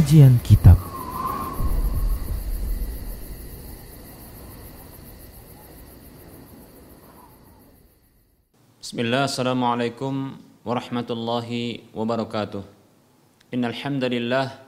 [0.00, 0.80] Kajian Kitab.
[8.80, 12.64] Bismillah, Assalamualaikum warahmatullahi wabarakatuh.
[13.52, 14.64] Innalhamdulillah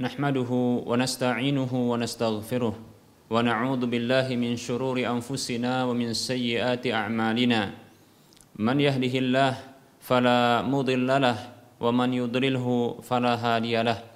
[0.00, 7.68] Nahmaduhu wa nasta'inuhu wa nasta'gfiruh Wa na'udhu billahi min syururi anfusina wa min sayyiati a'malina.
[8.56, 9.60] Man yahdihillah
[10.00, 14.15] fala mudillalah wa man yudrilhu fala hadiyalah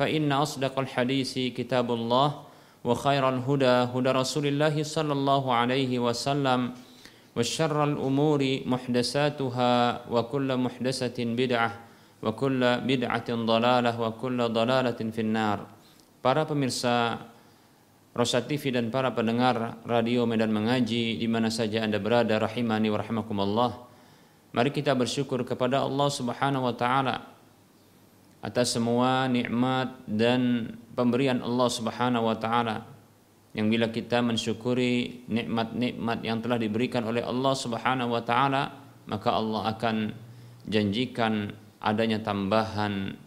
[0.00, 2.28] فإن أصدق الحديث كتاب الله
[2.84, 6.60] وخير الهدى هدى رسول الله صلى الله عليه وسلم
[7.36, 9.72] وشر الأمور محدثاتها
[10.10, 11.70] وكل محدثة بدعة
[12.22, 15.58] وكل بدعة ضلالة وكل ضلالة في النار
[16.26, 17.22] Para pemirsa
[18.10, 22.98] Rosa TV dan para pendengar radio Medan Mengaji di mana saja Anda berada rahimani wa
[22.98, 23.70] rahimakumullah.
[24.50, 27.30] Mari kita bersyukur kepada Allah Subhanahu wa taala
[28.41, 32.83] atas semua nikmat dan pemberian Allah Subhanahu wa taala
[33.53, 38.63] yang bila kita mensyukuri nikmat-nikmat yang telah diberikan oleh Allah Subhanahu wa taala
[39.05, 39.95] maka Allah akan
[40.65, 43.17] janjikan adanya tambahan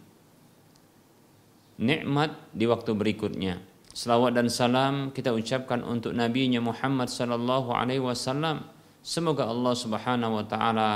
[1.75, 3.59] nikmat di waktu berikutnya.
[3.95, 8.67] Salawat dan salam kita ucapkan untuk Nabi Muhammad sallallahu alaihi wasallam.
[8.99, 10.91] Semoga Allah Subhanahu wa taala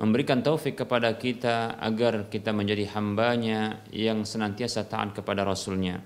[0.00, 6.00] memberikan taufik kepada kita agar kita menjadi hambanya yang senantiasa taat kepada Rasulnya.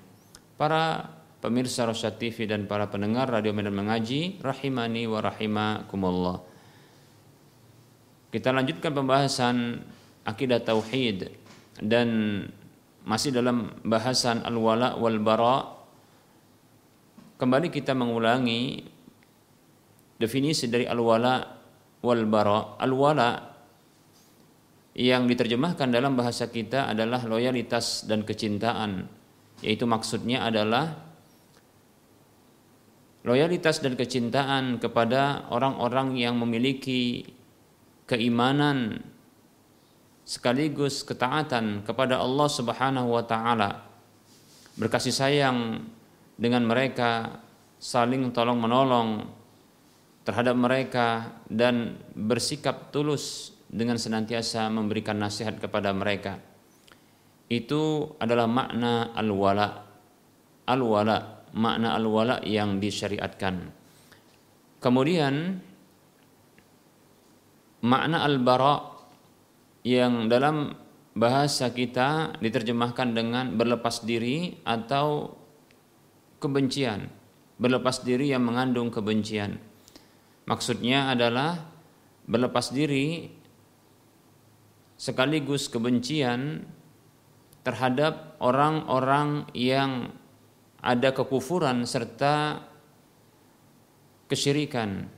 [0.59, 1.07] Para
[1.39, 6.39] pemirsa Rosyad TV dan para pendengar Radio Medan Mengaji, rahimani wa rahimakumullah.
[8.35, 9.81] Kita lanjutkan pembahasan
[10.27, 11.31] akidah tauhid
[11.79, 12.09] dan
[13.07, 15.79] masih dalam bahasan al-wala wal bara
[17.39, 18.83] kembali kita mengulangi
[20.19, 21.39] definisi dari al-wala
[22.03, 23.56] wal bara al-wala
[24.97, 29.05] yang diterjemahkan dalam bahasa kita adalah loyalitas dan kecintaan
[29.61, 30.97] yaitu maksudnya adalah
[33.25, 37.29] loyalitas dan kecintaan kepada orang-orang yang memiliki
[38.09, 39.05] keimanan
[40.23, 43.85] sekaligus ketaatan kepada Allah Subhanahu wa taala.
[44.77, 45.89] Berkasih sayang
[46.37, 47.41] dengan mereka,
[47.81, 49.25] saling tolong menolong
[50.23, 56.39] terhadap mereka dan bersikap tulus dengan senantiasa memberikan nasihat kepada mereka.
[57.47, 59.87] Itu adalah makna al-wala.
[60.67, 63.71] Al-wala, makna al-wala yang disyariatkan.
[64.83, 65.63] Kemudian
[67.87, 68.99] makna al-bara
[69.87, 70.75] yang dalam
[71.15, 75.39] bahasa kita diterjemahkan dengan berlepas diri atau
[76.43, 77.09] kebencian.
[77.57, 79.57] Berlepas diri yang mengandung kebencian.
[80.45, 81.57] Maksudnya adalah
[82.27, 83.33] berlepas diri
[84.97, 86.65] sekaligus kebencian
[87.63, 90.13] terhadap orang-orang yang
[90.81, 92.65] ada kekufuran serta
[94.31, 95.11] kesyirikan,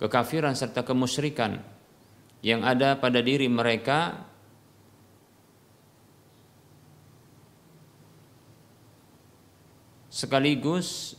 [0.00, 1.60] kekafiran serta kemusyrikan
[2.40, 4.26] yang ada pada diri mereka.
[10.08, 11.14] Sekaligus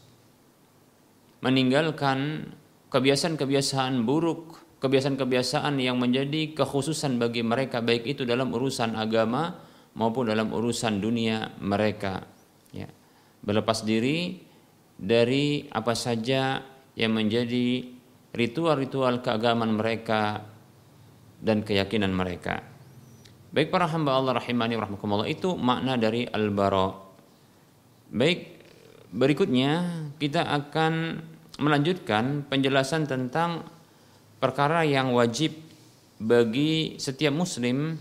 [1.39, 2.51] meninggalkan
[2.91, 9.59] kebiasaan-kebiasaan buruk, kebiasaan-kebiasaan yang menjadi kekhususan bagi mereka baik itu dalam urusan agama
[9.95, 12.23] maupun dalam urusan dunia mereka.
[12.71, 12.87] Ya.
[13.43, 14.39] Berlepas diri
[14.99, 16.63] dari apa saja
[16.95, 17.87] yang menjadi
[18.35, 20.43] ritual-ritual keagamaan mereka
[21.39, 22.63] dan keyakinan mereka.
[23.49, 26.93] Baik para hamba Allah rahimani rahmakumullah itu makna dari al-bara.
[28.13, 28.61] Baik
[29.09, 31.23] berikutnya kita akan
[31.57, 33.65] melanjutkan penjelasan tentang
[34.39, 35.51] perkara yang wajib
[36.19, 37.95] bagi setiap muslim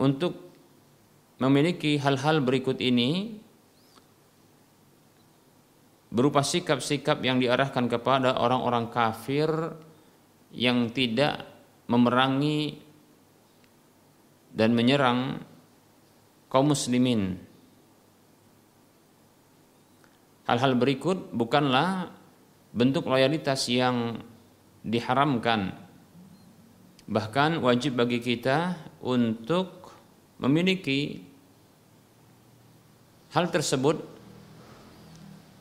[0.00, 0.48] untuk
[1.38, 3.38] memiliki hal-hal berikut ini
[6.08, 9.48] berupa sikap-sikap yang diarahkan kepada orang-orang kafir
[10.52, 11.44] yang tidak
[11.88, 12.80] memerangi
[14.52, 15.44] dan menyerang
[16.48, 17.36] kaum muslimin.
[20.48, 22.17] Hal-hal berikut bukanlah
[22.72, 24.20] bentuk loyalitas yang
[24.84, 25.76] diharamkan.
[27.08, 29.96] Bahkan wajib bagi kita untuk
[30.36, 31.24] memiliki
[33.32, 34.00] hal tersebut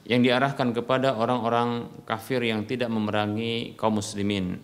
[0.08, 4.60] yang diarahkan kepada orang-orang kafir yang tidak memerangi kaum muslimin.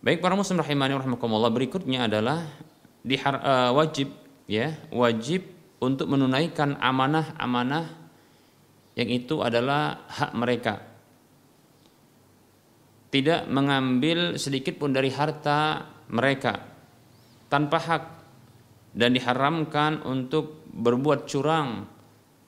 [0.00, 2.48] Baik para muslim rahimani rahimakumullah berikutnya adalah
[3.04, 4.08] dihar, uh, wajib
[4.48, 5.44] ya, wajib
[5.76, 7.92] untuk menunaikan amanah-amanah
[8.96, 10.89] yang itu adalah hak mereka.
[13.10, 16.62] Tidak mengambil sedikit pun dari harta mereka
[17.50, 18.04] tanpa hak
[18.94, 21.86] dan diharamkan untuk berbuat curang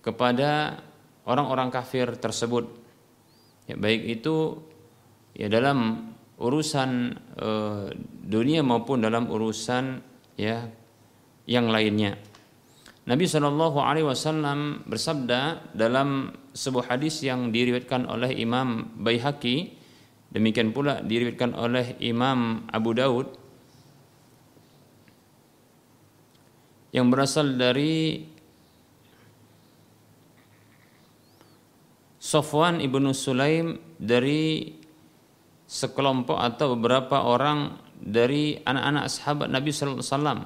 [0.03, 0.79] kepada
[1.27, 2.67] orang-orang kafir tersebut.
[3.67, 4.59] Ya, baik itu
[5.35, 6.91] ya dalam urusan
[7.39, 7.49] e,
[8.27, 10.03] dunia maupun dalam urusan
[10.35, 10.67] ya
[11.47, 12.19] yang lainnya.
[13.03, 19.75] Nabi Shallallahu Alaihi Wasallam bersabda dalam sebuah hadis yang diriwayatkan oleh Imam Baihaqi,
[20.33, 23.29] demikian pula diriwayatkan oleh Imam Abu Daud,
[26.93, 28.25] yang berasal dari
[32.23, 34.73] Sofwan ibnu Sulaim dari
[35.69, 40.41] sekelompok atau beberapa orang dari anak-anak sahabat Nabi Sallallahu Alaihi Wasallam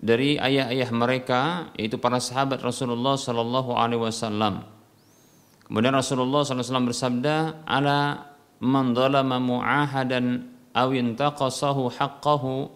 [0.00, 1.40] dari ayah-ayah mereka
[1.76, 4.79] yaitu para sahabat Rasulullah Sallallahu Alaihi Wasallam.
[5.70, 8.26] Kemudian Rasulullah SAW bersabda, "Ala
[8.58, 12.66] man zalama mu'ahadan aw intaqasahu haqqahu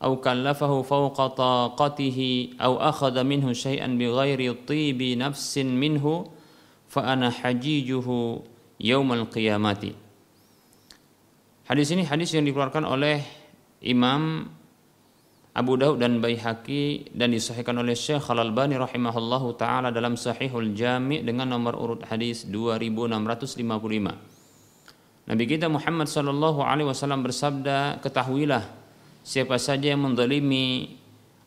[0.00, 6.24] aw kallafahu fawqa taqatihi aw akhadha minhu syai'an bighairi tibi nafsin minhu
[6.88, 8.40] fa ana hajijuhu
[8.80, 9.92] yaumal qiyamati."
[11.68, 13.28] Hadis ini hadis yang dikeluarkan oleh
[13.84, 14.48] Imam
[15.56, 21.48] Abu Daud dan Baihaqi dan disahihkan oleh Syekh Al-Albani rahimahullahu taala dalam Sahihul Jami' dengan
[21.50, 24.38] nomor urut hadis 2655.
[25.28, 28.64] Nabi kita Muhammad sallallahu alaihi wasallam bersabda, "Ketahuilah
[29.28, 30.96] siapa saja yang mendolimi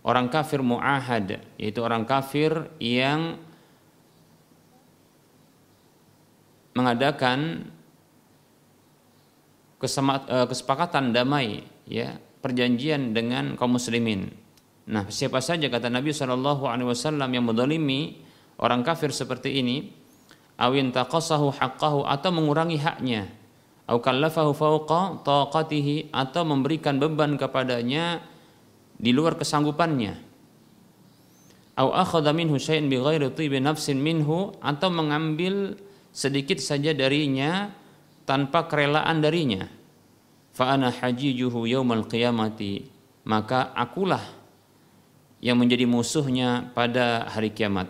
[0.06, 3.38] orang kafir mu'ahad yaitu orang kafir yang
[6.78, 7.70] mengadakan
[9.82, 14.34] eh, kesepakatan damai ya perjanjian dengan kaum muslimin.
[14.90, 18.20] Nah, siapa saja kata Nabi Shallallahu alaihi wasallam yang mendolimi
[18.58, 19.94] orang kafir seperti ini
[20.58, 23.30] awin taqasahu haqqahu atau mengurangi haknya
[23.90, 28.22] au kallafahu fawqa taqatihi atau memberikan beban kepadanya
[29.02, 30.14] di luar kesanggupannya
[31.82, 35.76] au akhadha minhu syai'an bighairi tibi nafsin minhu atau mengambil
[36.14, 37.74] sedikit saja darinya
[38.30, 39.66] tanpa kerelaan darinya
[40.62, 42.86] fa ana hajijuhu yaumal qiyamati
[43.26, 44.22] maka akulah
[45.42, 47.90] yang menjadi musuhnya pada hari kiamat.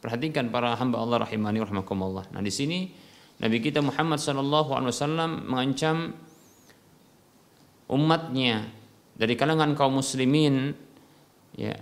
[0.00, 2.32] Perhatikan para hamba Allah rahimani rahimakumullah.
[2.32, 2.88] Nah, di sini
[3.36, 6.16] Nabi kita Muhammad sallallahu alaihi wasallam mengancam
[7.92, 8.64] umatnya
[9.12, 10.72] dari kalangan kaum muslimin
[11.52, 11.76] ya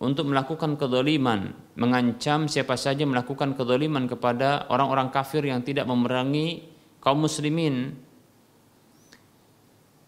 [0.00, 6.64] untuk melakukan kedoliman, mengancam siapa saja melakukan kedoliman kepada orang-orang kafir yang tidak memerangi
[7.04, 8.00] kaum muslimin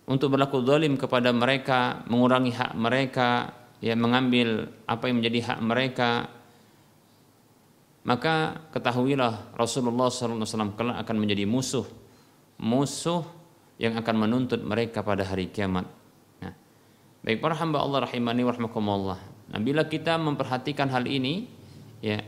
[0.04, 6.10] untuk berlaku dolim kepada mereka, mengurangi hak mereka, ya mengambil apa yang menjadi hak mereka,
[8.04, 12.04] maka ketahuilah Rasulullah SAW kelak akan menjadi musuh
[12.58, 13.26] musuh
[13.80, 15.86] yang akan menuntut mereka pada hari kiamat.
[16.38, 16.54] Nah,
[17.26, 19.18] baik para hamba Allah rahimani warahmatullah.
[19.50, 21.50] Nah, bila kita memperhatikan hal ini,
[21.98, 22.22] ya,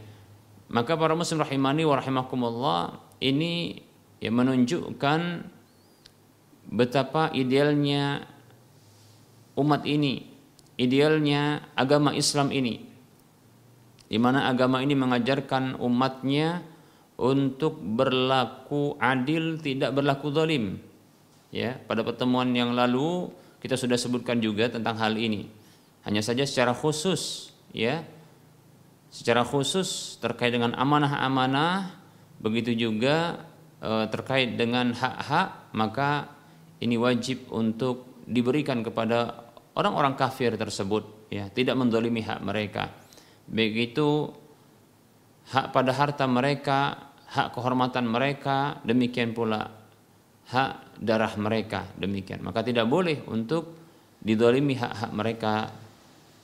[0.67, 3.81] maka para muslim rahimani warahmatullah ini
[4.19, 5.21] ya menunjukkan
[6.67, 8.27] betapa idealnya
[9.57, 10.27] umat ini,
[10.77, 12.87] idealnya agama Islam ini
[14.07, 16.63] di mana agama ini mengajarkan umatnya
[17.19, 20.79] untuk berlaku adil, tidak berlaku zalim.
[21.51, 25.49] Ya, pada pertemuan yang lalu kita sudah sebutkan juga tentang hal ini.
[26.07, 28.07] Hanya saja secara khusus, ya,
[29.11, 31.99] secara khusus terkait dengan amanah-amanah,
[32.39, 33.43] begitu juga
[33.83, 36.31] e, terkait dengan hak-hak, maka
[36.83, 42.93] ini wajib untuk diberikan kepada orang-orang kafir tersebut, ya, tidak mendolimi hak mereka
[43.47, 44.35] begitu
[45.55, 46.99] hak pada harta mereka,
[47.31, 49.71] hak kehormatan mereka, demikian pula
[50.51, 52.43] hak darah mereka demikian.
[52.43, 53.77] Maka tidak boleh untuk
[54.19, 55.71] didolimi hak-hak mereka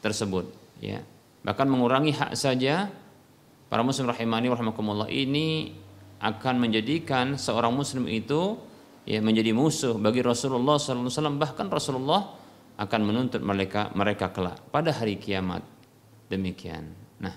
[0.03, 0.51] tersebut
[0.83, 1.03] ya
[1.47, 2.91] bahkan mengurangi hak saja
[3.67, 5.75] para muslim rahimani rahimakumullah ini
[6.23, 8.59] akan menjadikan seorang muslim itu
[9.03, 12.39] ya menjadi musuh bagi Rasulullah SAW bahkan Rasulullah
[12.79, 15.63] akan menuntut mereka mereka kelak pada hari kiamat.
[16.31, 16.89] Demikian.
[17.21, 17.35] Nah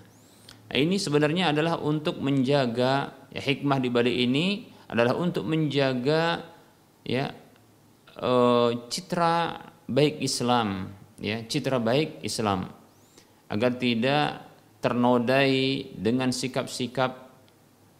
[0.72, 6.46] ini sebenarnya adalah untuk menjaga ya hikmah di balik ini adalah untuk menjaga
[7.04, 7.34] ya
[8.14, 8.32] e,
[8.88, 12.72] citra baik Islam ya citra baik Islam.
[13.46, 14.46] Agar tidak
[14.82, 17.25] ternodai dengan sikap-sikap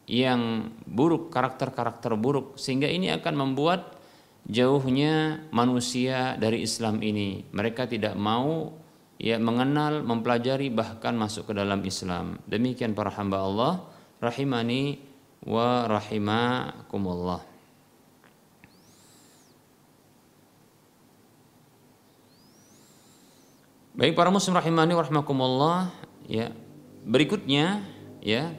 [0.06, 3.98] yang buruk karakter-karakter buruk sehingga ini akan membuat
[4.46, 7.46] jauhnya manusia dari Islam ini.
[7.50, 8.78] Mereka tidak mau
[9.18, 12.38] ya mengenal mempelajari bahkan masuk ke dalam Islam.
[12.46, 13.74] Demikian para hamba Allah
[14.22, 15.02] rahimani
[15.46, 17.42] wa rahimakumullah.
[23.96, 25.78] Baik para muslim rahimani wa rahimakumullah
[26.28, 26.52] ya
[27.08, 27.80] berikutnya
[28.20, 28.52] ya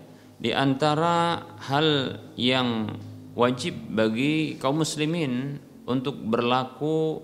[0.47, 2.95] di antara hal yang
[3.35, 5.59] wajib bagi kaum muslimin
[5.91, 7.19] untuk berlaku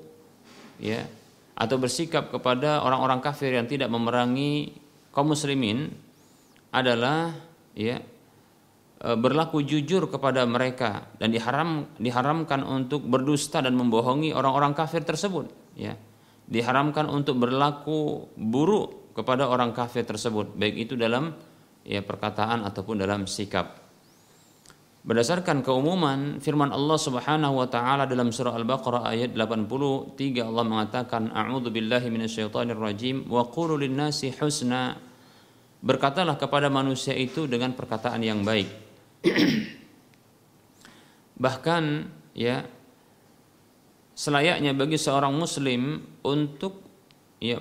[0.83, 1.07] ya
[1.55, 4.75] atau bersikap kepada orang-orang kafir yang tidak memerangi
[5.15, 5.95] kaum muslimin
[6.75, 7.31] adalah
[7.79, 8.03] ya
[8.99, 15.47] e, berlaku jujur kepada mereka dan diharam diharamkan untuk berdusta dan membohongi orang-orang kafir tersebut
[15.79, 15.95] ya.
[16.51, 21.52] Diharamkan untuk berlaku buruk kepada orang kafir tersebut baik itu dalam
[21.87, 23.83] ya perkataan ataupun dalam sikap.
[25.03, 30.15] Berdasarkan keumuman firman Allah Subhanahu wa taala dalam surah Al-Baqarah ayat 83
[30.47, 34.95] Allah mengatakan a'udzu billahi minasyaitonir rajim wa qulu lin-nasi husna.
[35.83, 38.71] Berkatalah kepada manusia itu dengan perkataan yang baik.
[41.43, 41.85] Bahkan
[42.39, 42.63] ya
[44.15, 46.79] selayaknya bagi seorang muslim untuk
[47.43, 47.59] ya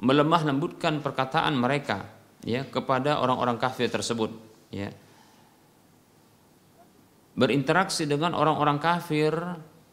[0.00, 4.30] melemah lembutkan perkataan mereka ya kepada orang-orang kafir tersebut
[4.70, 4.92] ya.
[7.38, 9.30] Berinteraksi dengan orang-orang kafir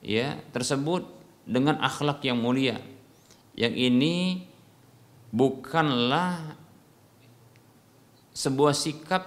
[0.02, 1.06] ya tersebut
[1.46, 2.82] dengan akhlak yang mulia.
[3.54, 4.16] Yang ini
[5.30, 6.58] bukanlah
[8.36, 9.24] sebuah sikap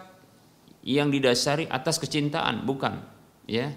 [0.83, 3.03] yang didasari atas kecintaan bukan
[3.47, 3.71] ya.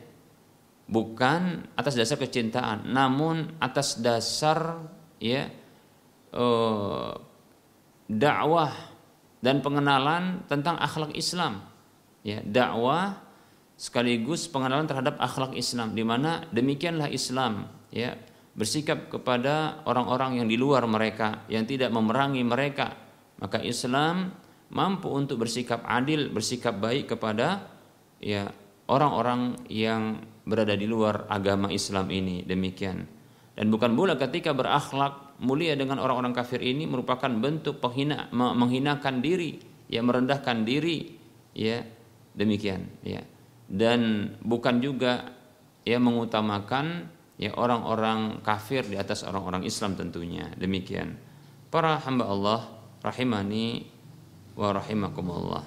[0.91, 4.83] Bukan atas dasar kecintaan namun atas dasar
[5.23, 5.47] ya
[6.35, 7.11] eh,
[8.11, 8.90] dakwah
[9.41, 11.65] dan pengenalan tentang akhlak Islam.
[12.21, 13.17] Ya dakwah
[13.75, 18.13] sekaligus pengenalan terhadap akhlak Islam di mana demikianlah Islam ya
[18.53, 22.93] bersikap kepada orang-orang yang di luar mereka yang tidak memerangi mereka.
[23.41, 24.37] Maka Islam
[24.69, 27.65] mampu untuk bersikap adil bersikap baik kepada
[28.21, 28.53] ya
[28.85, 32.45] orang-orang yang berada di luar agama Islam ini.
[32.45, 33.07] Demikian.
[33.57, 39.57] Dan bukan pula ketika berakhlak mulia dengan orang-orang kafir ini merupakan bentuk penghina menghinakan diri
[39.89, 41.17] ya merendahkan diri
[41.57, 41.81] ya
[42.37, 43.25] demikian ya.
[43.71, 45.31] Dan bukan juga
[45.87, 47.07] ya mengutamakan
[47.39, 50.51] ya orang-orang kafir di atas orang-orang Islam tentunya.
[50.59, 51.17] Demikian.
[51.71, 52.61] Para hamba Allah
[52.99, 53.87] rahimani
[54.59, 55.63] wa rahimakumullah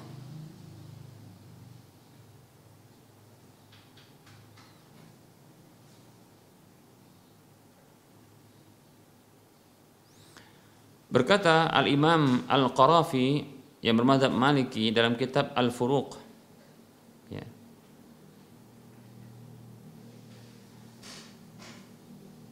[11.14, 13.46] Berkata Al-Imam Al-Qarafi
[13.86, 16.18] yang bermadzhab Maliki dalam kitab Al-Furuq.
[17.30, 17.46] Ya.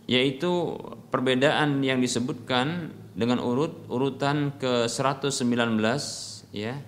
[0.07, 0.78] yaitu
[1.09, 5.42] perbedaan yang disebutkan dengan urut urutan ke 119
[6.54, 6.78] ya.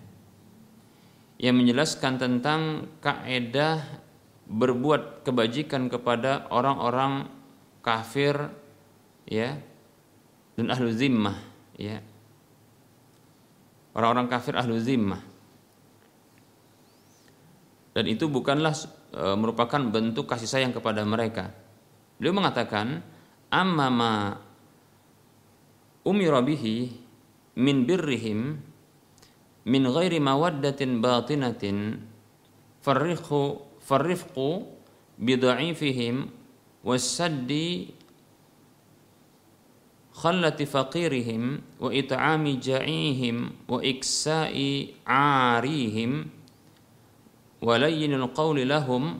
[1.42, 3.82] Yang menjelaskan tentang kaedah
[4.46, 7.26] berbuat kebajikan kepada orang-orang
[7.82, 8.54] kafir
[9.26, 9.58] ya
[10.54, 11.98] dan ahlu zimmah ya.
[13.94, 15.22] Orang-orang kafir ahlu zimmah.
[17.94, 18.74] Dan itu bukanlah
[19.14, 21.54] e, merupakan bentuk kasih sayang kepada mereka.
[22.18, 23.06] Beliau mengatakan
[23.54, 24.12] amma ma
[26.02, 26.90] umira bihi
[27.54, 28.58] min birrihim
[29.64, 32.02] min ghairi mawaddatin batinatin
[32.82, 34.66] farriqu farrifqu
[35.16, 36.28] bidha'ifihim
[36.82, 37.94] wasaddi
[40.14, 46.26] خلة فقيرهم وإطعام جائعهم وإكساء عاريهم
[47.62, 49.18] ولين القول لهم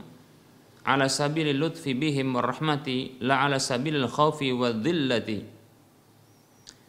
[0.86, 5.42] على سبيل اللطف بهم والرحمة لا على سبيل الخوف والذلة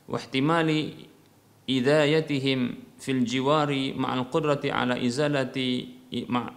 [0.10, 0.70] واحتمال
[1.70, 2.60] إذايتهم
[3.00, 5.58] في الجوار مع القدرة على إزالة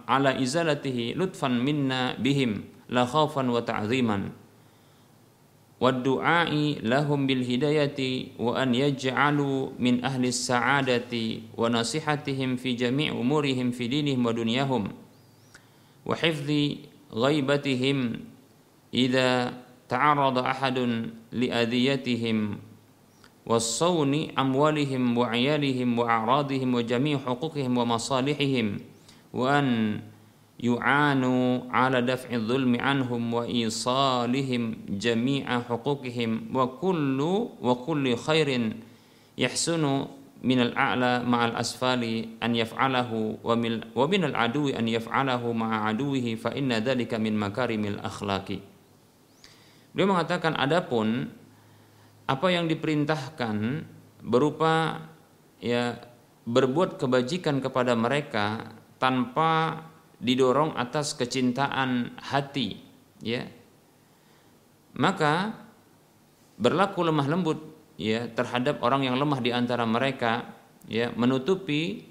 [0.07, 4.29] على إزالته لطفا منا بهم لا خوفا وتعظيما.
[5.81, 11.13] والدعاء لهم بالهداية وأن يجعلوا من أهل السعادة
[11.57, 14.83] ونصيحتهم في جميع أمورهم في دينهم ودنياهم
[16.05, 16.49] وحفظ
[17.13, 18.13] غيبتهم
[18.93, 19.53] إذا
[19.89, 20.77] تعرض أحد
[21.31, 22.57] لأذيتهم
[23.45, 28.77] والصون أموالهم وعيالهم وأعراضهم وجميع حقوقهم ومصالحهم
[29.33, 29.99] وأن
[30.59, 38.83] yu'anu ala daf'i dhulmi anhum wa isalihim jami'a huquqihim wa kullu wa kulli khairin
[39.39, 40.11] yahsunu
[40.43, 46.51] min al-a'la ma'al asfali an yaf'alahu wa min wa al-aduwi an yaf'alahu ma'a aduihi fa
[46.51, 48.59] inna dhalika min makarimil akhlaki
[49.89, 51.33] Beliau mengatakan adapun
[52.29, 53.83] apa yang diperintahkan
[54.21, 55.01] berupa
[55.59, 55.97] ya
[56.45, 58.69] berbuat kebajikan kepada mereka
[59.01, 59.81] tanpa
[60.19, 62.79] didorong atas kecintaan hati
[63.23, 63.47] ya.
[64.99, 65.55] Maka
[66.59, 67.59] berlaku lemah lembut
[67.95, 70.47] ya terhadap orang yang lemah di antara mereka
[70.87, 72.03] ya menutupi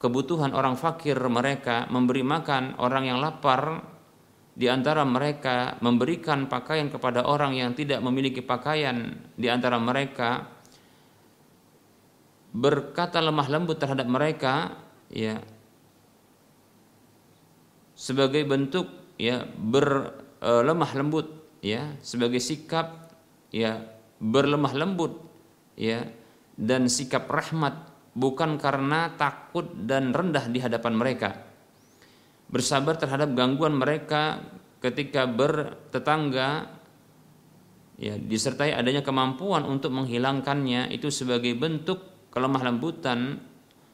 [0.00, 3.84] kebutuhan orang fakir mereka memberi makan orang yang lapar
[4.56, 10.48] di antara mereka memberikan pakaian kepada orang yang tidak memiliki pakaian di antara mereka
[12.50, 14.74] berkata lemah lembut terhadap mereka
[15.12, 15.38] ya
[18.00, 18.88] sebagai bentuk
[19.20, 21.28] ya berlemah lembut
[21.60, 23.12] ya sebagai sikap
[23.52, 23.84] ya
[24.16, 25.20] berlemah lembut
[25.76, 26.08] ya
[26.56, 27.76] dan sikap rahmat
[28.16, 31.30] bukan karena takut dan rendah di hadapan mereka.
[32.48, 34.40] Bersabar terhadap gangguan mereka
[34.80, 36.80] ketika bertetangga
[38.00, 42.00] ya disertai adanya kemampuan untuk menghilangkannya itu sebagai bentuk
[42.32, 43.49] kelemah lembutan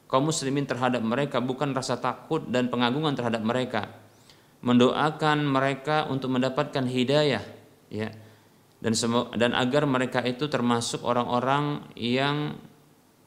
[0.06, 3.90] kaum muslimin terhadap mereka bukan rasa takut dan pengagungan terhadap mereka.
[4.62, 7.44] Mendoakan mereka untuk mendapatkan hidayah
[7.90, 8.10] ya.
[8.76, 12.54] Dan semua dan agar mereka itu termasuk orang-orang yang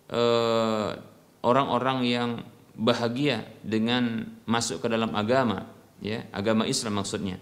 [0.07, 0.91] eh,
[1.43, 2.29] orang-orang yang
[2.79, 5.67] bahagia dengan masuk ke dalam agama
[5.99, 6.27] ya.
[6.31, 7.37] Agama Islam maksudnya.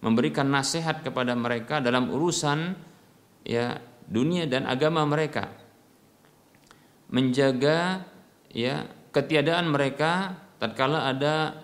[0.00, 2.72] Memberikan nasihat kepada mereka dalam urusan
[3.44, 3.76] ya
[4.08, 5.52] dunia dan agama mereka.
[7.10, 8.08] Menjaga
[8.50, 11.56] ya ketiadaan mereka tatkala ada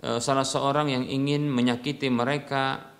[0.00, 2.96] e, salah seorang yang ingin menyakiti mereka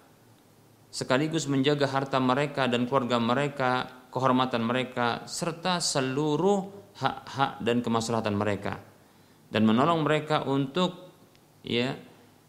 [0.97, 3.73] sekaligus menjaga harta mereka dan keluarga mereka,
[4.09, 8.81] kehormatan mereka serta seluruh hak-hak dan kemaslahatan mereka.
[9.53, 11.13] Dan menolong mereka untuk
[11.61, 11.93] ya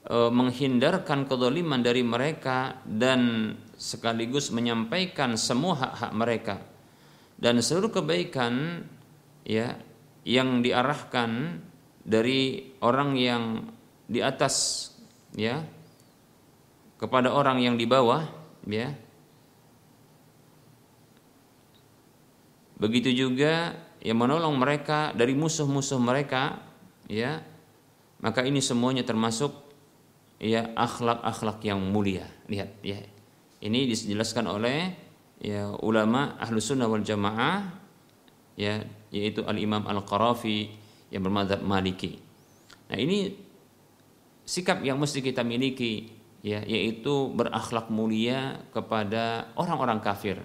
[0.08, 6.56] e, menghindarkan kedoliman dari mereka dan sekaligus menyampaikan semua hak-hak mereka.
[7.38, 8.82] Dan seluruh kebaikan
[9.44, 9.76] ya
[10.28, 11.64] yang diarahkan
[12.04, 13.44] dari orang yang
[14.12, 14.88] di atas
[15.32, 15.64] ya
[17.00, 18.28] kepada orang yang di bawah
[18.68, 18.92] ya.
[22.78, 26.60] Begitu juga yang menolong mereka dari musuh-musuh mereka
[27.08, 27.40] ya.
[28.20, 29.54] Maka ini semuanya termasuk
[30.44, 32.28] ya akhlak-akhlak yang mulia.
[32.52, 33.00] Lihat ya.
[33.64, 34.94] Ini dijelaskan oleh
[35.40, 37.78] ya ulama ahlu sunnah wal jamaah
[38.58, 38.82] ya
[39.14, 40.68] yaitu Al-Imam Al-Qarafi
[41.12, 42.20] yang bermadzhab Maliki.
[42.88, 43.32] Nah, ini
[44.48, 46.08] sikap yang mesti kita miliki
[46.40, 50.40] ya yaitu berakhlak mulia kepada orang-orang kafir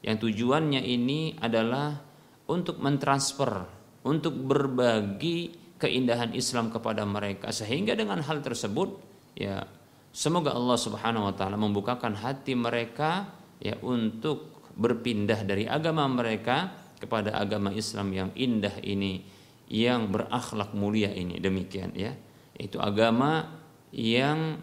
[0.00, 2.00] yang tujuannya ini adalah
[2.48, 3.68] untuk mentransfer
[4.08, 8.96] untuk berbagi keindahan Islam kepada mereka sehingga dengan hal tersebut
[9.36, 9.60] ya
[10.08, 13.28] semoga Allah Subhanahu wa taala membukakan hati mereka
[13.60, 19.26] ya untuk berpindah dari agama mereka kepada agama Islam yang indah ini
[19.66, 22.14] yang berakhlak mulia ini demikian ya
[22.54, 23.58] itu agama
[23.90, 24.62] yang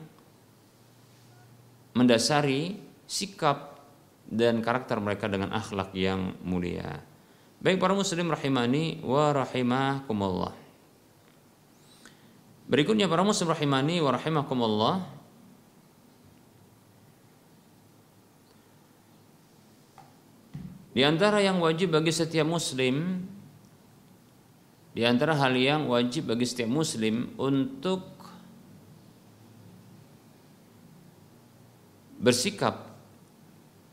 [2.00, 3.82] mendasari sikap
[4.30, 7.02] dan karakter mereka dengan akhlak yang mulia.
[7.60, 10.54] Baik para muslim rahimani wa rahimakumullah.
[12.70, 14.96] Berikutnya para muslim rahimani wa rahimakumullah
[21.00, 23.24] Di antara yang wajib bagi setiap muslim
[24.92, 28.20] di antara hal yang wajib bagi setiap muslim untuk
[32.20, 33.00] bersikap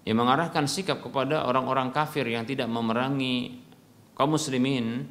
[0.03, 3.63] yang mengarahkan sikap kepada orang-orang kafir yang tidak memerangi
[4.19, 5.07] kaum muslimin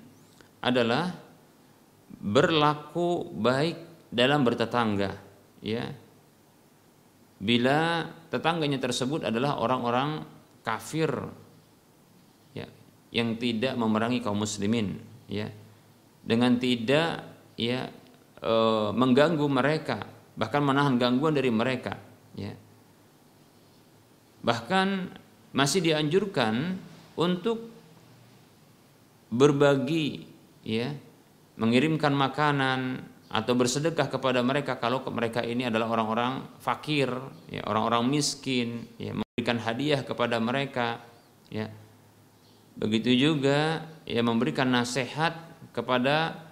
[0.59, 1.15] adalah
[2.11, 5.15] berlaku baik dalam bertetangga
[5.63, 5.95] ya.
[7.39, 10.27] Bila tetangganya tersebut adalah orang-orang
[10.59, 11.07] kafir
[13.15, 14.99] yang tidak memerangi kaum muslimin
[15.31, 15.47] ya.
[16.19, 17.23] Dengan tidak
[17.55, 17.87] ya
[18.43, 18.53] e,
[18.91, 20.03] mengganggu mereka
[20.35, 21.95] bahkan menahan gangguan dari mereka
[22.35, 22.51] ya.
[24.43, 24.87] Bahkan
[25.55, 26.75] masih dianjurkan
[27.15, 27.71] untuk
[29.31, 30.27] berbagi
[30.67, 30.91] ya
[31.55, 32.99] mengirimkan makanan
[33.31, 37.09] atau bersedekah kepada mereka kalau mereka ini adalah orang-orang fakir
[37.47, 41.01] ya orang-orang miskin ya memberikan hadiah kepada mereka
[41.49, 41.71] ya
[42.75, 45.35] begitu juga ya memberikan nasihat
[45.71, 46.45] kepada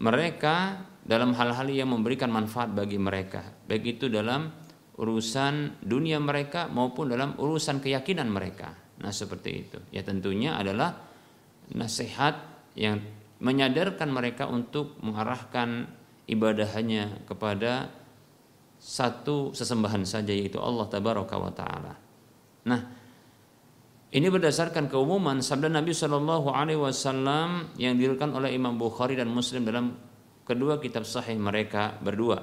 [0.00, 3.44] mereka dalam hal-hal yang memberikan manfaat bagi mereka.
[3.64, 4.50] Baik itu dalam
[4.96, 8.74] urusan dunia mereka maupun dalam urusan keyakinan mereka.
[9.00, 9.78] Nah seperti itu.
[9.92, 10.96] Ya tentunya adalah
[11.72, 12.36] nasihat
[12.76, 13.00] yang
[13.40, 15.88] menyadarkan mereka untuk mengarahkan
[16.26, 17.92] ibadahnya kepada
[18.76, 21.94] satu sesembahan saja yaitu Allah tabaraka wa taala.
[22.66, 22.80] Nah,
[24.14, 29.66] ini berdasarkan keumuman sabda Nabi Shallallahu alaihi wasallam yang diriwayatkan oleh Imam Bukhari dan Muslim
[29.66, 29.98] dalam
[30.46, 32.38] kedua kitab sahih mereka berdua.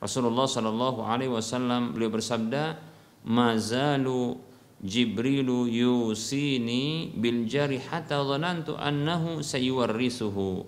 [0.00, 2.80] Rasulullah Shallallahu alaihi wasallam beliau bersabda,
[3.28, 10.66] "Mazalu Jibrilu yusini bil jari hatta dhanantu annahu sayuwarrisuhu.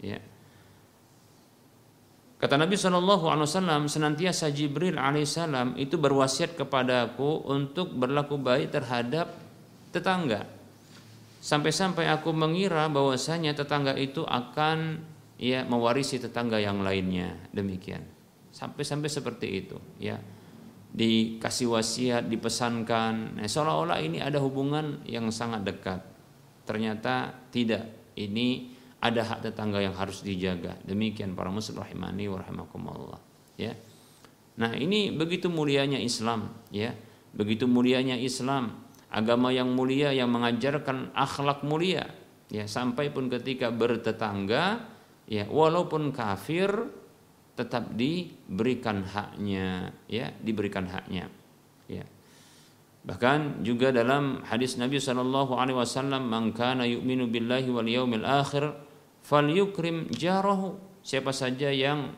[0.00, 0.24] Ya.
[2.40, 9.30] Kata Nabi Shallallahu Alaihi Wasallam senantiasa Jibril alaihissalam itu berwasiat kepadaku untuk berlaku baik terhadap
[9.92, 10.48] tetangga.
[11.42, 15.02] Sampai-sampai aku mengira bahwasanya tetangga itu akan
[15.36, 17.36] ya mewarisi tetangga yang lainnya.
[17.52, 18.02] Demikian.
[18.52, 20.20] Sampai-sampai seperti itu, ya
[20.92, 23.40] dikasih wasiat, dipesankan.
[23.40, 26.00] Nah, seolah-olah ini ada hubungan yang sangat dekat.
[26.68, 28.12] Ternyata tidak.
[28.12, 28.68] Ini
[29.00, 30.76] ada hak tetangga yang harus dijaga.
[30.84, 32.44] Demikian para muslim rahimani wa.
[33.56, 33.72] Ya.
[34.60, 36.92] Nah, ini begitu mulianya Islam, ya.
[37.32, 38.81] Begitu mulianya Islam,
[39.12, 42.08] agama yang mulia yang mengajarkan akhlak mulia,
[42.48, 44.88] ya, sampai pun ketika bertetangga,
[45.28, 46.72] ya, walaupun kafir,
[47.52, 51.28] tetap diberikan haknya ya diberikan haknya.
[51.84, 52.08] Ya.
[53.02, 58.72] Bahkan juga dalam hadis Nabi Shallallahu Alaihi Wasallam mangkana yu'minu billahi wal yaumil akhir
[59.20, 60.78] fal yukrim jarahu.
[61.02, 62.14] Siapa saja yang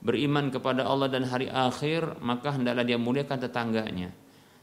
[0.00, 4.14] beriman kepada Allah dan hari akhir maka hendaklah dia muliakan tetangganya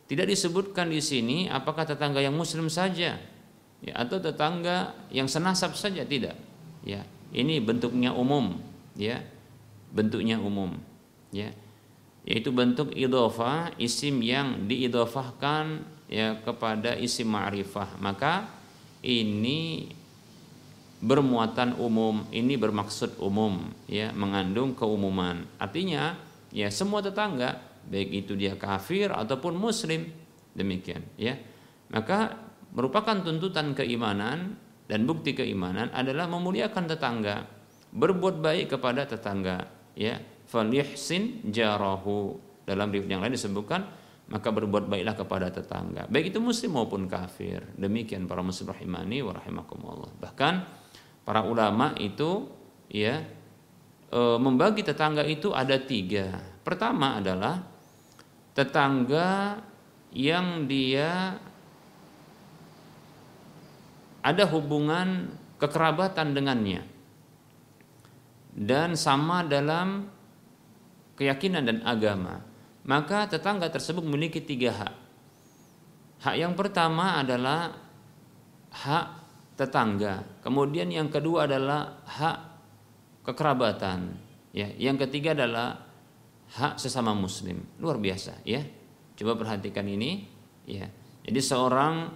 [0.09, 3.17] tidak disebutkan di sini apakah tetangga yang muslim saja
[3.81, 6.37] ya atau tetangga yang senasab saja tidak.
[6.81, 8.57] Ya ini bentuknya umum
[8.95, 9.21] ya
[9.91, 10.77] bentuknya umum
[11.33, 11.51] ya.
[12.21, 17.97] Yaitu bentuk idhofah isim yang diidhofahkan ya kepada isim ma'rifah.
[17.97, 18.45] Maka
[19.01, 19.89] ini
[21.01, 25.49] bermuatan umum ini bermaksud umum ya mengandung keumuman.
[25.57, 26.13] Artinya
[26.53, 30.09] ya semua tetangga baik itu dia kafir ataupun muslim.
[30.51, 31.39] Demikian ya.
[31.91, 32.35] Maka
[32.75, 37.47] merupakan tuntutan keimanan dan bukti keimanan adalah memuliakan tetangga
[37.91, 40.19] berbuat baik kepada tetangga ya.
[40.51, 42.35] Falyihsin jarahu.
[42.67, 43.81] Dalam riwayat yang lain disebutkan
[44.31, 46.07] maka berbuat baiklah kepada tetangga.
[46.07, 47.67] Baik itu muslim maupun kafir.
[47.75, 50.11] Demikian para muslim rahimani wa rahimakumullah.
[50.23, 50.53] Bahkan
[51.27, 52.47] para ulama itu
[52.87, 53.19] ya
[54.07, 56.39] e, membagi tetangga itu ada tiga.
[56.63, 57.59] Pertama adalah
[58.51, 59.59] tetangga
[60.11, 61.39] yang dia
[64.21, 66.83] ada hubungan kekerabatan dengannya
[68.51, 70.11] dan sama dalam
[71.15, 72.43] keyakinan dan agama,
[72.83, 74.93] maka tetangga tersebut memiliki tiga hak.
[76.21, 77.73] Hak yang pertama adalah
[78.73, 79.07] hak
[79.57, 82.37] tetangga, kemudian yang kedua adalah hak
[83.25, 84.17] kekerabatan,
[84.53, 84.69] ya.
[84.77, 85.90] Yang ketiga adalah
[86.51, 87.63] hak sesama muslim.
[87.79, 88.63] Luar biasa, ya.
[89.15, 90.27] Coba perhatikan ini,
[90.67, 90.87] ya.
[91.23, 92.09] Jadi seorang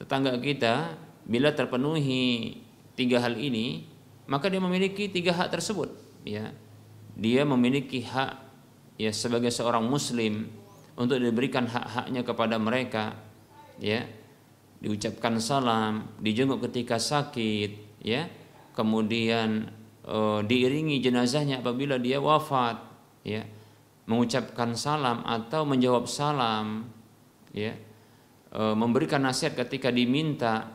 [0.00, 2.56] tetangga kita bila terpenuhi
[2.94, 5.90] tiga hal ini, maka dia memiliki tiga hak tersebut
[6.26, 6.50] ya
[7.16, 8.34] dia memiliki hak
[8.98, 10.50] ya sebagai seorang muslim
[10.98, 13.14] untuk diberikan hak-haknya kepada mereka
[13.78, 14.04] ya
[14.82, 18.28] diucapkan salam dijenguk ketika sakit ya
[18.76, 19.70] kemudian
[20.04, 22.76] e, diiringi jenazahnya apabila dia wafat
[23.24, 23.46] ya
[24.06, 26.86] mengucapkan salam atau menjawab salam
[27.50, 27.74] ya
[28.54, 30.70] e, memberikan nasihat ketika diminta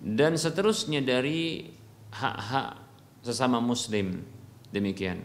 [0.00, 1.66] dan seterusnya dari
[2.14, 2.80] hak-hak
[3.26, 4.22] sesama muslim
[4.70, 5.20] demikian.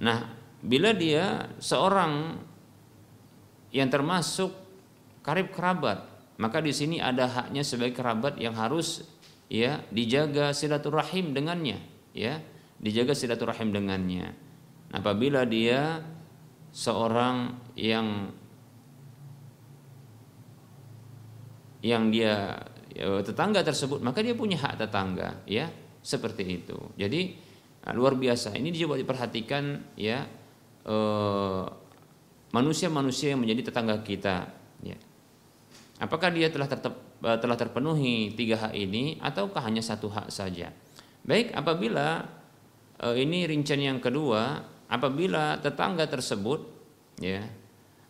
[0.00, 0.32] Nah,
[0.64, 2.40] bila dia seorang
[3.70, 4.50] yang termasuk
[5.20, 6.08] karib kerabat,
[6.40, 9.04] maka di sini ada haknya sebagai kerabat yang harus
[9.52, 11.78] ya dijaga silaturahim dengannya,
[12.16, 12.40] ya,
[12.80, 14.32] dijaga silaturahim dengannya.
[14.90, 16.00] Nah, apabila dia
[16.72, 18.32] seorang yang
[21.80, 25.70] yang dia Ya, tetangga tersebut maka dia punya hak tetangga ya
[26.02, 26.76] seperti itu.
[26.98, 27.32] Jadi
[27.86, 28.52] nah, luar biasa.
[28.52, 30.26] Ini coba diperhatikan ya
[30.84, 31.64] eh,
[32.50, 34.50] manusia-manusia yang menjadi tetangga kita
[34.82, 34.98] ya.
[36.00, 40.74] Apakah dia telah tertep, eh, telah terpenuhi tiga hak ini ataukah hanya satu hak saja?
[41.22, 42.39] Baik apabila eh,
[43.16, 44.60] ini rincian yang kedua.
[44.90, 46.66] Apabila tetangga tersebut
[47.22, 47.46] ya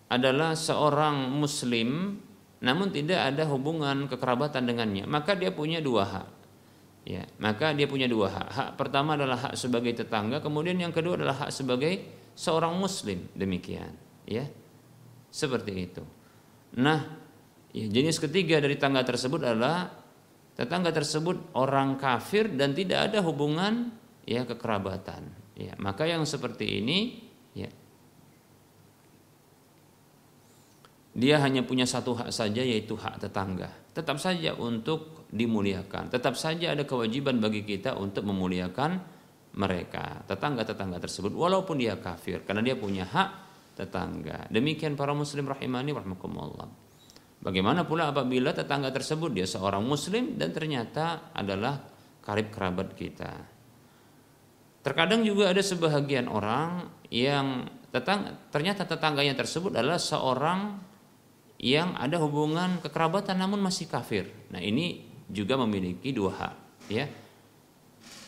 [0.08, 2.16] adalah seorang muslim
[2.64, 6.28] namun tidak ada hubungan kekerabatan dengannya maka dia punya dua hak.
[7.04, 8.48] Ya maka dia punya dua hak.
[8.48, 12.00] Hak pertama adalah hak sebagai tetangga kemudian yang kedua adalah hak sebagai
[12.32, 13.28] seorang muslim.
[13.36, 13.92] Demikian
[14.24, 14.48] ya.
[15.30, 16.02] Seperti itu.
[16.80, 17.06] Nah
[17.76, 19.84] ya, jenis ketiga dari tangga tersebut adalah
[20.56, 23.99] tetangga tersebut orang kafir dan tidak ada hubungan
[24.30, 25.26] ya kekerabatan
[25.58, 26.98] ya maka yang seperti ini
[27.58, 27.70] ya
[31.10, 36.10] dia hanya punya satu hak saja yaitu hak tetangga tetap saja untuk dimuliakan.
[36.10, 39.18] Tetap saja ada kewajiban bagi kita untuk memuliakan
[39.50, 43.30] mereka, tetangga-tetangga tersebut walaupun dia kafir karena dia punya hak
[43.74, 44.46] tetangga.
[44.46, 46.68] Demikian para muslim rahimani warahmatullah.
[47.40, 51.82] Bagaimana pula apabila tetangga tersebut dia seorang muslim dan ternyata adalah
[52.22, 53.32] karib kerabat kita.
[54.80, 60.80] Terkadang juga ada sebahagian orang yang tetang, ternyata tetangganya tersebut adalah seorang
[61.60, 64.32] yang ada hubungan kekerabatan namun masih kafir.
[64.48, 66.54] Nah, ini juga memiliki dua hak,
[66.88, 67.04] ya.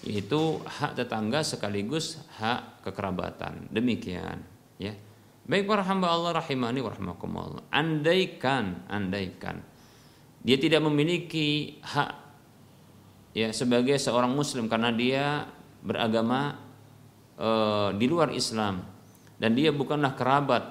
[0.05, 3.73] Yaitu hak tetangga sekaligus hak kekerabatan.
[3.73, 4.45] Demikian,
[4.77, 4.93] ya.
[5.49, 6.93] Baik para hamba Allah rahimani wa.
[7.73, 9.73] Andaikan, andaikan
[10.43, 12.13] dia tidak memiliki hak
[13.33, 15.47] ya sebagai seorang muslim karena dia
[15.83, 16.57] beragama
[17.37, 17.49] e,
[17.99, 18.81] di luar Islam.
[19.37, 20.65] Dan dia bukanlah kerabat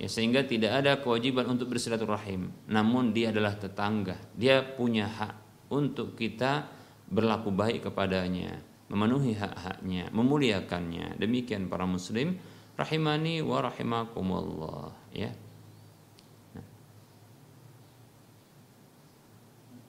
[0.00, 2.48] ya sehingga tidak ada kewajiban untuk bersilaturahim.
[2.72, 4.16] Namun dia adalah tetangga.
[4.32, 5.34] Dia punya hak
[5.68, 6.66] untuk kita
[7.06, 11.18] berlaku baik kepadanya memenuhi hak-haknya memuliakannya.
[11.18, 12.38] Demikian para muslim
[12.78, 15.30] rahimani wa rahimakumullah ya.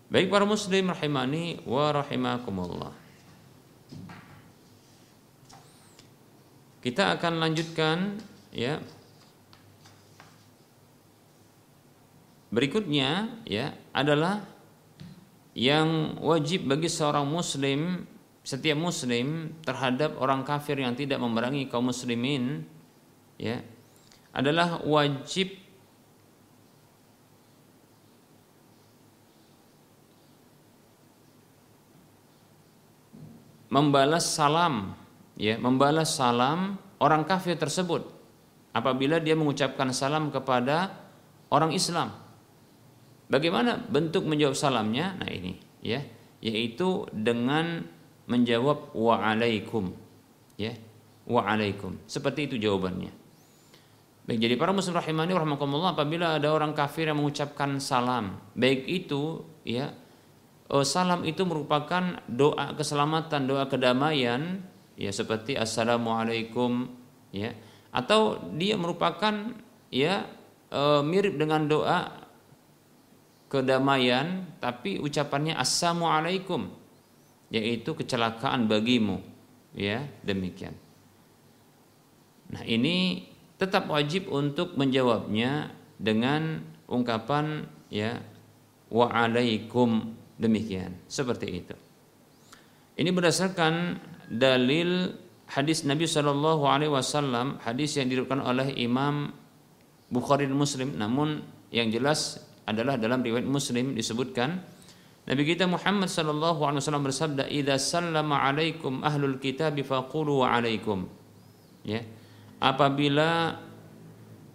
[0.07, 2.95] Baik para muslim rahimani wa rahimakumullah.
[6.87, 8.15] Kita akan lanjutkan
[8.55, 8.79] ya.
[12.47, 14.39] Berikutnya ya adalah
[15.51, 18.07] yang wajib bagi seorang muslim
[18.39, 22.63] setiap muslim terhadap orang kafir yang tidak memerangi kaum muslimin
[23.35, 23.59] ya
[24.31, 25.59] adalah wajib
[33.67, 34.95] membalas salam
[35.39, 38.03] ya membalas salam orang kafir tersebut
[38.73, 40.97] apabila dia mengucapkan salam kepada
[41.53, 42.27] orang Islam
[43.27, 45.19] Bagaimana bentuk menjawab salamnya?
[45.19, 45.99] Nah ini ya,
[46.39, 47.83] yaitu dengan
[48.27, 49.91] menjawab waalaikum
[50.55, 50.71] ya,
[51.27, 51.99] waalaikum.
[52.07, 53.11] Seperti itu jawabannya.
[54.27, 59.43] Baik, jadi para muslim rahimani rahimakumullah apabila ada orang kafir yang mengucapkan salam, baik itu
[59.63, 59.95] ya
[60.67, 64.63] oh, salam itu merupakan doa keselamatan, doa kedamaian
[64.97, 66.89] ya seperti assalamualaikum
[67.29, 67.53] ya.
[67.93, 69.55] Atau dia merupakan
[69.93, 70.25] ya
[70.67, 72.27] e, mirip dengan doa
[73.47, 76.67] kedamaian tapi ucapannya assalamualaikum
[77.47, 79.23] yaitu kecelakaan bagimu
[79.71, 80.75] ya demikian.
[82.51, 83.23] Nah ini
[83.55, 88.19] tetap wajib untuk menjawabnya dengan ungkapan ya
[88.91, 90.95] waalaikum demikian.
[91.07, 91.75] Seperti itu.
[92.97, 95.15] Ini berdasarkan dalil
[95.47, 99.31] hadis Nabi Shallallahu Alaihi Wasallam hadis yang diriwayatkan oleh Imam
[100.07, 100.95] Bukhari dan Muslim.
[100.95, 104.63] Namun yang jelas adalah dalam riwayat Muslim disebutkan
[105.27, 111.03] Nabi kita Muhammad sallallahu alaihi wasallam bersabda idza sallama alaikum ahlul kitab faqulu wa alaikum.
[111.83, 112.07] Ya.
[112.63, 113.59] Apabila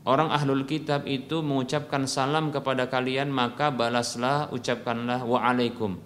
[0.08, 6.00] orang ahlul kitab itu mengucapkan salam kepada kalian maka balaslah ucapkanlah wa alaikum.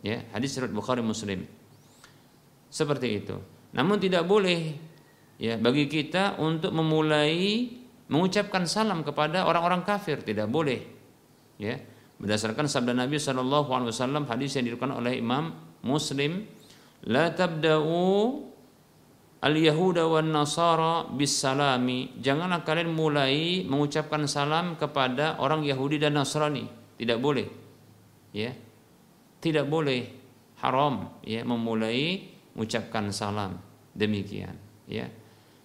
[0.00, 1.44] Ya hadis riwayat Bukhari Muslim
[2.70, 3.36] seperti itu.
[3.74, 4.78] Namun tidak boleh
[5.36, 7.66] ya bagi kita untuk memulai
[8.10, 10.22] mengucapkan salam kepada orang-orang kafir.
[10.22, 10.80] Tidak boleh
[11.58, 11.76] ya.
[12.20, 16.44] Berdasarkan sabda Nabi Shallallahu Alaihi Wasallam hadis yang diriwayatkan oleh Imam Muslim
[17.08, 18.44] la tabda'u
[19.40, 26.20] al yahuda wan nasara bis salami janganlah kalian mulai mengucapkan salam kepada orang Yahudi dan
[26.20, 26.68] Nasrani.
[27.00, 27.48] Tidak boleh
[28.36, 28.52] ya.
[29.40, 30.04] Tidak boleh
[30.60, 32.20] haram ya memulai
[32.56, 33.58] mengucapkan salam
[33.94, 34.54] demikian
[34.86, 35.08] ya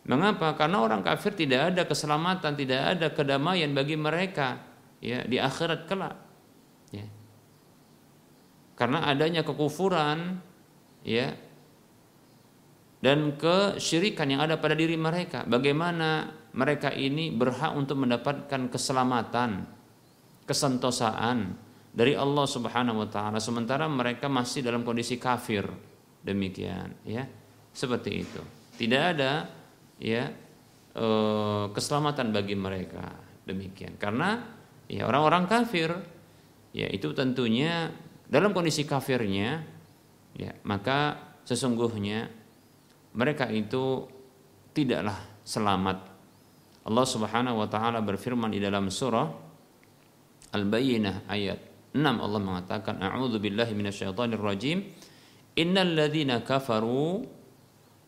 [0.06, 0.54] Mengapa?
[0.54, 4.62] Karena orang kafir tidak ada keselamatan, tidak ada kedamaian bagi mereka
[5.06, 6.16] ya di akhirat kelak
[6.90, 7.06] ya
[8.76, 10.42] karena adanya kekufuran
[11.06, 11.30] ya
[13.00, 19.68] dan kesyirikan yang ada pada diri mereka bagaimana mereka ini berhak untuk mendapatkan keselamatan,
[20.48, 21.54] kesentosaan
[21.92, 25.68] dari Allah Subhanahu wa taala sementara mereka masih dalam kondisi kafir.
[26.26, 27.30] Demikian, ya.
[27.70, 28.42] Seperti itu.
[28.76, 29.46] Tidak ada
[30.02, 30.28] ya
[30.98, 33.14] eh, keselamatan bagi mereka.
[33.46, 34.02] Demikian.
[34.02, 34.42] Karena
[34.90, 35.94] ya orang-orang kafir
[36.74, 37.94] ya itu tentunya
[38.26, 39.62] dalam kondisi kafirnya
[40.36, 42.28] ya maka sesungguhnya
[43.16, 44.10] mereka itu
[44.76, 45.98] tidaklah selamat.
[46.86, 49.26] Allah Subhanahu wa taala berfirman di dalam surah
[50.54, 51.60] Al-Bayyinah ayat
[51.96, 54.84] 6 Allah mengatakan a'udzu billahi minasyaitonir rajim
[55.56, 57.26] innal ladzina kafaru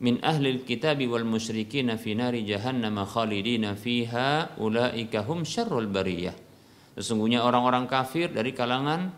[0.03, 6.35] min ahli kitabi wal musyrikin fi nari jahannam khalidina fiha ulaika hum syarrul bariyah
[6.93, 9.09] sesungguhnya orang-orang kafir dari kalangan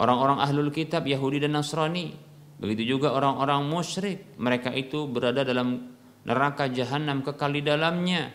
[0.00, 2.14] orang-orang ahlul kitab Yahudi dan Nasrani
[2.56, 8.32] begitu juga orang-orang musyrik mereka itu berada dalam neraka jahanam kekal di dalamnya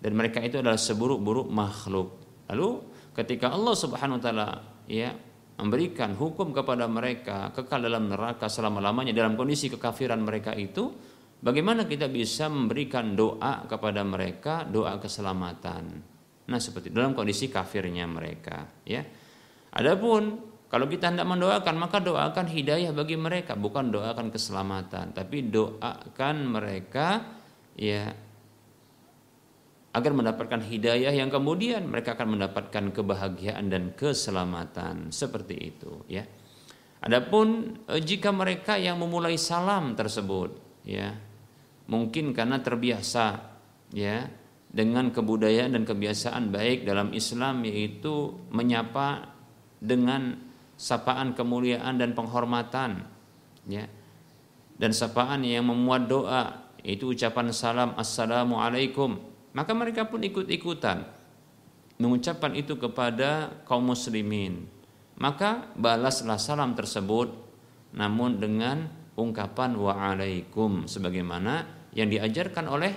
[0.00, 2.08] dan mereka itu adalah seburuk-buruk makhluk.
[2.52, 2.68] Lalu
[3.16, 4.48] ketika Allah Subhanahu wa taala
[4.86, 5.10] ya
[5.56, 10.92] memberikan hukum kepada mereka kekal dalam neraka selama-lamanya dalam kondisi kekafiran mereka itu,
[11.40, 15.84] bagaimana kita bisa memberikan doa kepada mereka, doa keselamatan.
[16.46, 19.02] Nah, seperti dalam kondisi kafirnya mereka, ya.
[19.76, 26.36] Adapun kalau kita hendak mendoakan, maka doakan hidayah bagi mereka, bukan doakan keselamatan, tapi doakan
[26.52, 27.22] mereka
[27.78, 28.10] ya
[29.96, 35.08] agar mendapatkan hidayah yang kemudian mereka akan mendapatkan kebahagiaan dan keselamatan.
[35.08, 36.28] Seperti itu ya.
[37.00, 40.52] Adapun eh, jika mereka yang memulai salam tersebut
[40.84, 41.16] ya
[41.88, 43.40] mungkin karena terbiasa
[43.96, 44.28] ya
[44.68, 49.32] dengan kebudayaan dan kebiasaan baik dalam Islam yaitu menyapa
[49.80, 50.36] dengan
[50.76, 53.08] sapaan kemuliaan dan penghormatan
[53.64, 53.88] ya.
[54.76, 61.00] Dan sapaan yang memuat doa itu ucapan salam assalamualaikum maka mereka pun ikut-ikutan
[61.96, 64.68] mengucapkan itu kepada kaum muslimin.
[65.16, 67.32] Maka balaslah salam tersebut
[67.96, 68.84] namun dengan
[69.16, 71.64] ungkapan waalaikum sebagaimana
[71.96, 72.92] yang diajarkan oleh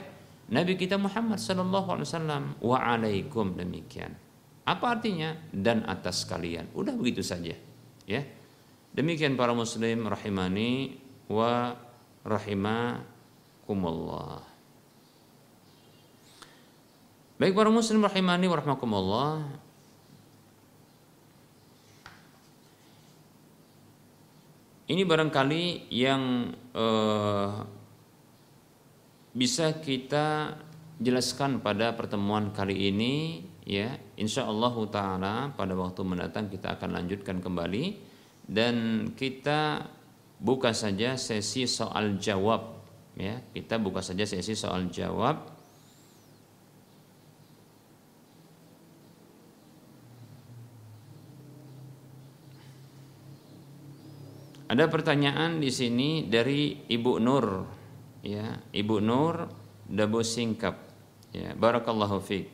[0.51, 2.59] Nabi kita Muhammad sallallahu alaihi wasallam.
[2.59, 4.19] Waalaikum demikian.
[4.67, 5.31] Apa artinya?
[5.55, 6.75] Dan atas kalian.
[6.75, 7.55] Udah begitu saja
[8.03, 8.19] ya.
[8.91, 10.99] Demikian para muslim rahimani
[11.31, 11.71] wa
[12.27, 14.48] rahimakumullah
[17.39, 19.35] baik para muslim rahimani wa rahimakumullah.
[24.89, 27.51] Ini barangkali yang eh,
[29.31, 30.57] bisa kita
[30.99, 33.95] jelaskan pada pertemuan kali ini ya.
[34.19, 37.95] Insya Allah taala pada waktu mendatang kita akan lanjutkan kembali
[38.49, 39.87] dan kita
[40.43, 42.83] buka saja sesi soal jawab
[43.15, 43.39] ya.
[43.55, 45.58] Kita buka saja sesi soal jawab
[54.69, 57.45] Ada pertanyaan di sini dari Ibu Nur
[58.21, 59.49] ya, Ibu Nur
[59.89, 60.75] Dabo Singkap.
[61.33, 62.45] Ya, barakallahu fiik.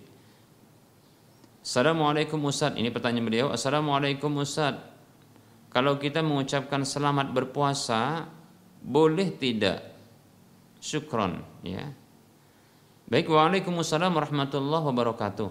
[1.59, 2.71] Assalamualaikum Ustaz.
[2.79, 3.47] Ini pertanyaan beliau.
[3.51, 4.79] Assalamualaikum Ustaz.
[5.75, 8.31] Kalau kita mengucapkan selamat berpuasa,
[8.79, 9.83] boleh tidak?
[10.79, 11.43] Syukron.
[11.67, 11.91] Ya.
[13.11, 15.49] Baik, Waalaikumsalam warahmatullahi wabarakatuh.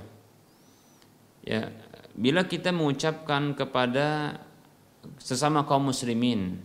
[1.45, 1.69] Ya,
[2.17, 4.39] bila kita mengucapkan kepada
[5.21, 6.61] sesama kaum muslimin,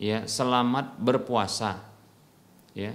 [0.00, 1.82] ya selamat berpuasa,
[2.74, 2.94] ya.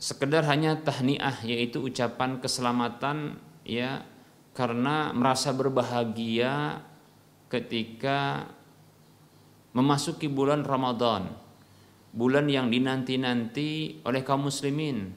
[0.00, 3.36] Sekedar hanya tahniah yaitu ucapan keselamatan
[3.68, 4.00] ya
[4.56, 6.80] karena merasa berbahagia
[7.52, 8.48] ketika
[9.76, 11.30] memasuki bulan Ramadan
[12.10, 15.14] bulan yang dinanti-nanti oleh kaum muslimin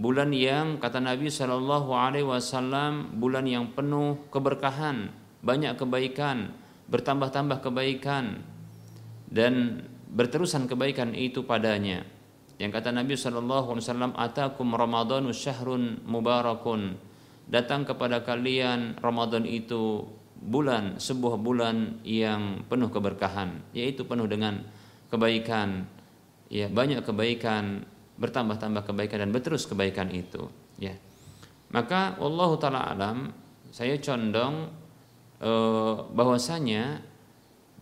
[0.00, 5.12] bulan yang kata Nabi Shallallahu Alaihi Wasallam bulan yang penuh keberkahan
[5.44, 6.56] banyak kebaikan
[6.90, 8.42] bertambah-tambah kebaikan
[9.30, 12.02] dan berterusan kebaikan itu padanya.
[12.60, 16.98] Yang kata Nabi Shallallahu Alaihi Wasallam atakum Ramadanu syahrun mubarakun.
[17.48, 20.04] Datang kepada kalian Ramadan itu
[20.38, 24.60] bulan sebuah bulan yang penuh keberkahan yaitu penuh dengan
[25.08, 25.88] kebaikan.
[26.50, 27.86] Ya banyak kebaikan
[28.20, 30.92] bertambah-tambah kebaikan dan berterus kebaikan itu ya.
[31.70, 33.18] Maka Allah taala alam
[33.70, 34.68] saya condong
[35.40, 37.00] eh, bahwasanya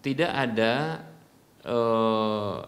[0.00, 1.02] tidak ada
[1.66, 2.58] eh,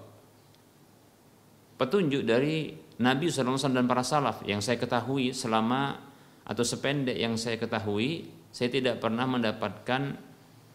[1.80, 5.96] petunjuk dari Nabi SAW dan para salaf yang saya ketahui selama
[6.44, 10.18] atau sependek yang saya ketahui saya tidak pernah mendapatkan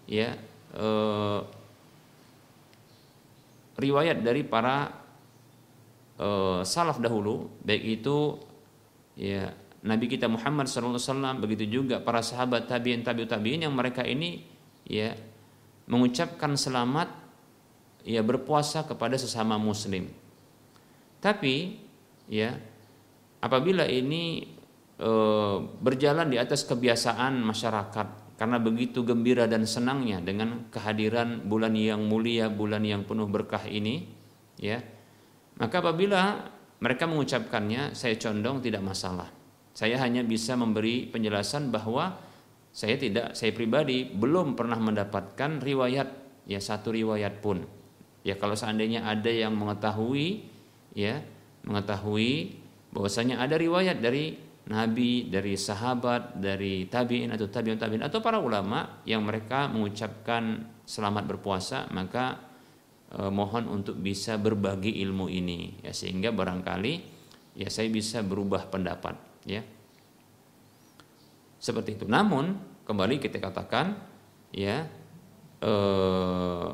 [0.09, 0.33] ya
[0.73, 1.39] eh,
[3.75, 4.89] riwayat dari para
[6.17, 8.39] eh, salaf dahulu baik itu
[9.19, 9.51] ya
[9.85, 14.41] Nabi kita Muhammad SAW begitu juga para sahabat tabiin tabiut tabiin yang mereka ini
[14.81, 15.13] ya
[15.85, 17.13] mengucapkan selamat
[18.01, 20.09] ya berpuasa kepada sesama muslim.
[21.21, 21.77] Tapi
[22.25, 22.57] ya
[23.45, 24.49] apabila ini
[24.97, 25.11] e,
[25.61, 32.49] berjalan di atas kebiasaan masyarakat karena begitu gembira dan senangnya dengan kehadiran bulan yang mulia,
[32.51, 34.11] bulan yang penuh berkah ini,
[34.59, 34.83] ya.
[35.55, 36.51] Maka apabila
[36.83, 39.31] mereka mengucapkannya, saya condong tidak masalah.
[39.75, 42.15] Saya hanya bisa memberi penjelasan bahwa
[42.71, 46.07] saya tidak, saya pribadi belum pernah mendapatkan riwayat.
[46.47, 47.67] Ya satu riwayat pun.
[48.23, 50.47] Ya kalau seandainya ada yang mengetahui
[50.95, 51.19] ya
[51.67, 52.55] mengetahui
[52.95, 54.39] bahwasanya ada riwayat dari
[54.71, 61.35] nabi, dari sahabat, dari tabiin atau tabiin tabiin atau para ulama yang mereka mengucapkan selamat
[61.35, 62.39] berpuasa, maka
[63.11, 65.83] eh, mohon untuk bisa berbagi ilmu ini.
[65.83, 66.93] Ya sehingga barangkali
[67.59, 69.61] ya saya bisa berubah pendapat ya
[71.65, 72.05] seperti itu.
[72.05, 73.97] Namun kembali kita katakan
[74.53, 74.85] ya
[75.65, 76.67] eh,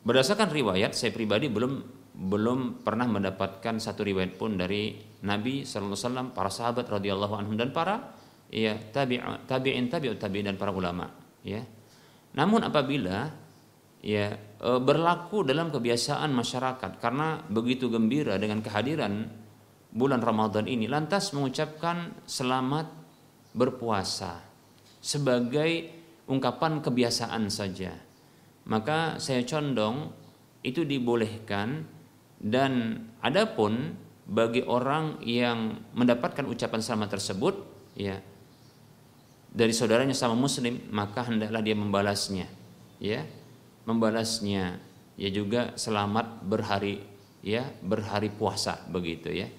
[0.00, 6.04] berdasarkan riwayat saya pribadi belum belum pernah mendapatkan satu riwayat pun dari Nabi Sallallahu Alaihi
[6.08, 8.16] Wasallam, para sahabat radhiyallahu anhum dan para
[8.50, 11.08] ya tabi'in tabi'in tabi'ut tabi'in dan para ulama
[11.44, 11.60] ya.
[12.36, 13.28] Namun apabila
[14.00, 19.28] ya eh, berlaku dalam kebiasaan masyarakat karena begitu gembira dengan kehadiran
[19.90, 22.86] bulan Ramadan ini lantas mengucapkan selamat
[23.54, 24.38] berpuasa
[25.02, 25.90] sebagai
[26.30, 27.96] ungkapan kebiasaan saja.
[28.70, 30.14] Maka saya condong
[30.62, 31.88] itu dibolehkan
[32.38, 33.98] dan adapun
[34.30, 37.54] bagi orang yang mendapatkan ucapan selamat tersebut
[37.98, 38.22] ya
[39.50, 42.46] dari saudaranya sama muslim maka hendaklah dia membalasnya
[43.02, 43.26] ya
[43.84, 44.78] membalasnya
[45.18, 47.02] ya juga selamat berhari
[47.42, 49.50] ya berhari puasa begitu ya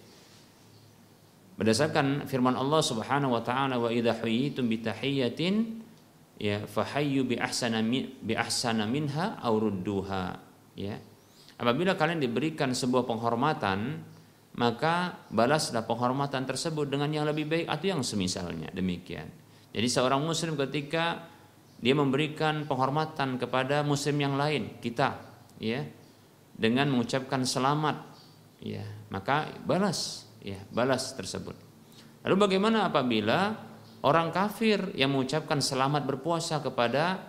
[1.61, 5.77] Berdasarkan firman Allah Subhanahu wa taala wa idza huyitum bi tahiyatin
[6.41, 10.41] ya fahayyu bi ahsana bi ahsana minha aw rudduha
[10.73, 10.97] ya.
[11.61, 14.01] Apabila kalian diberikan sebuah penghormatan
[14.57, 19.29] maka balaslah penghormatan tersebut dengan yang lebih baik atau yang semisalnya demikian.
[19.69, 21.29] Jadi seorang muslim ketika
[21.77, 25.13] dia memberikan penghormatan kepada muslim yang lain kita
[25.61, 25.85] ya
[26.57, 28.01] dengan mengucapkan selamat
[28.65, 28.81] ya
[29.13, 31.55] maka balas ya balas tersebut.
[32.25, 33.55] Lalu bagaimana apabila
[34.05, 37.21] orang kafir yang mengucapkan selamat berpuasa kepada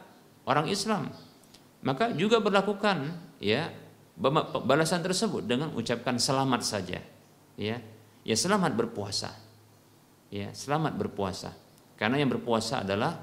[0.49, 1.13] orang Islam?
[1.83, 3.73] Maka juga berlakukan ya
[4.65, 7.01] balasan tersebut dengan ucapkan selamat saja.
[7.57, 7.81] Ya.
[8.23, 9.35] Ya selamat berpuasa.
[10.33, 11.53] Ya, selamat berpuasa.
[11.99, 13.19] Karena yang berpuasa adalah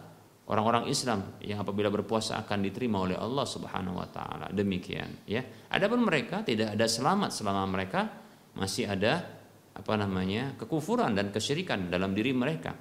[0.46, 4.52] orang-orang Islam yang apabila berpuasa akan diterima oleh Allah Subhanahu wa taala.
[4.52, 5.42] Demikian, ya.
[5.72, 8.12] Adapun mereka tidak ada selamat selama mereka
[8.54, 9.39] masih ada
[9.76, 12.74] apa namanya kekufuran dan kesyirikan dalam diri mereka.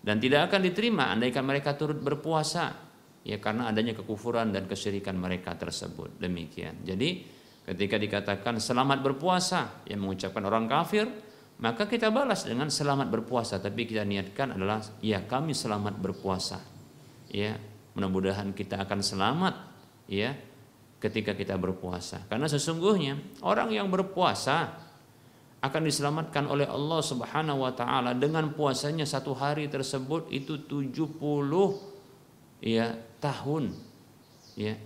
[0.00, 2.72] Dan tidak akan diterima andaikan mereka turut berpuasa
[3.20, 6.16] ya karena adanya kekufuran dan kesyirikan mereka tersebut.
[6.16, 6.80] Demikian.
[6.80, 7.20] Jadi
[7.68, 11.04] ketika dikatakan selamat berpuasa yang mengucapkan orang kafir
[11.60, 13.60] maka kita balas dengan selamat berpuasa.
[13.60, 16.58] Tapi kita niatkan adalah ya kami selamat berpuasa.
[17.28, 17.60] Ya
[17.92, 19.54] mudah-mudahan kita akan selamat
[20.08, 20.32] ya
[20.96, 22.24] ketika kita berpuasa.
[22.32, 24.88] Karena sesungguhnya orang yang berpuasa
[25.60, 28.16] akan diselamatkan oleh Allah Subhanahu wa taala.
[28.16, 31.20] Dengan puasanya satu hari tersebut itu 70
[32.64, 33.76] ya tahun.
[34.56, 34.80] Ya.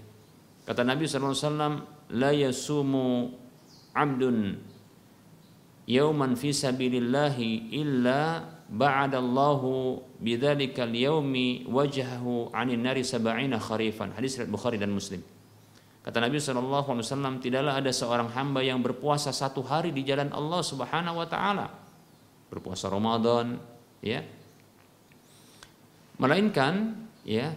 [0.67, 1.75] Kata Nabi sallallahu alaihi wasallam
[2.11, 3.07] la yasumu
[3.95, 4.59] 'abdun
[5.87, 14.11] yauman fi sabilillahi illa ba'adallahu bidzalikal yaumi wajhahu 'anil nari sab'ina kharifan.
[14.11, 15.23] Hadis riwayat Bukhari dan Muslim
[16.05, 21.17] Kata Nabi Wasallam, tidaklah ada seorang hamba yang berpuasa satu hari di jalan Allah Subhanahu
[21.25, 21.73] Wa Taala,
[22.53, 23.57] berpuasa Ramadan,
[24.05, 24.21] ya,
[26.21, 26.93] melainkan,
[27.25, 27.57] ya,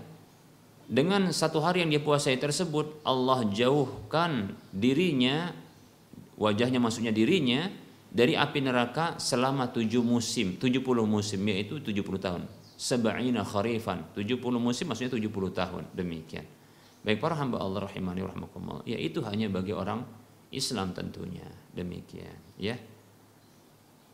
[0.88, 5.52] dengan satu hari yang dia puasai tersebut, Allah jauhkan dirinya,
[6.40, 7.68] wajahnya maksudnya dirinya
[8.08, 12.48] dari api neraka selama tujuh musim, tujuh puluh musim, yaitu tujuh puluh tahun.
[12.80, 16.48] Sab'ina kharifan, tujuh puluh musim maksudnya tujuh puluh tahun, demikian.
[17.08, 20.04] Baik para hamba Allah rahimani rahmakumullah, ya itu hanya bagi orang
[20.52, 21.48] Islam tentunya.
[21.72, 22.76] Demikian, ya.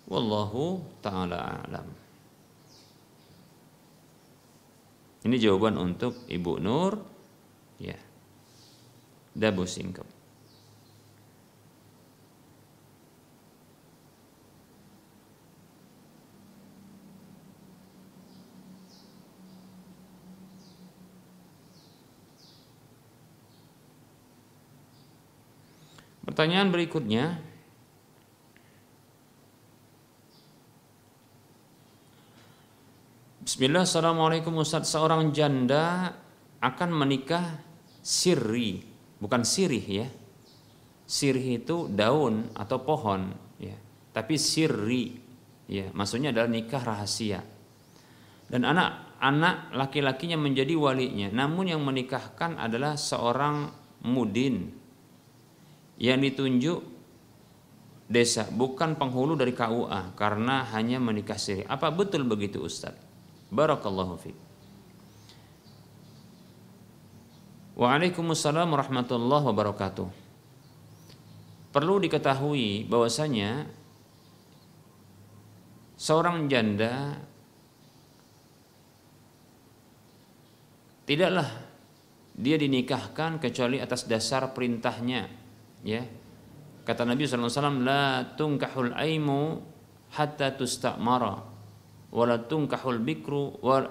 [0.06, 1.90] Wallahu taala alam.
[5.26, 7.02] Ini jawaban untuk Ibu Nur
[7.82, 7.98] ya.
[9.34, 10.13] Dabu singkap.
[26.24, 27.52] Pertanyaan berikutnya
[33.44, 34.88] Bismillah, Assalamualaikum Ustaz.
[34.88, 36.16] Seorang janda
[36.64, 37.60] akan menikah
[38.00, 38.80] sirri,
[39.20, 40.08] bukan sirih ya.
[41.04, 43.76] Sirih itu daun atau pohon ya.
[44.16, 45.20] Tapi sirri
[45.68, 47.44] ya, maksudnya adalah nikah rahasia.
[48.48, 51.28] Dan anak-anak laki-lakinya menjadi walinya.
[51.36, 53.68] Namun yang menikahkan adalah seorang
[54.08, 54.83] mudin
[56.04, 56.84] yang ditunjuk
[58.12, 61.64] desa, bukan penghulu dari KUA karena hanya menikah siri.
[61.64, 62.92] Apa betul begitu Ustaz?
[63.48, 64.36] Barakallahu fiik.
[67.80, 70.08] Waalaikumsalam warahmatullahi wabarakatuh.
[71.72, 73.66] Perlu diketahui bahwasanya
[75.96, 77.18] seorang janda
[81.08, 81.48] tidaklah
[82.36, 85.43] dia dinikahkan kecuali atas dasar perintahnya
[85.84, 86.02] ya.
[86.84, 89.60] Kata Nabi SAW la tungkahul aimu
[90.12, 91.40] hatta tustamara
[92.12, 93.88] wala tunkahul bikru wa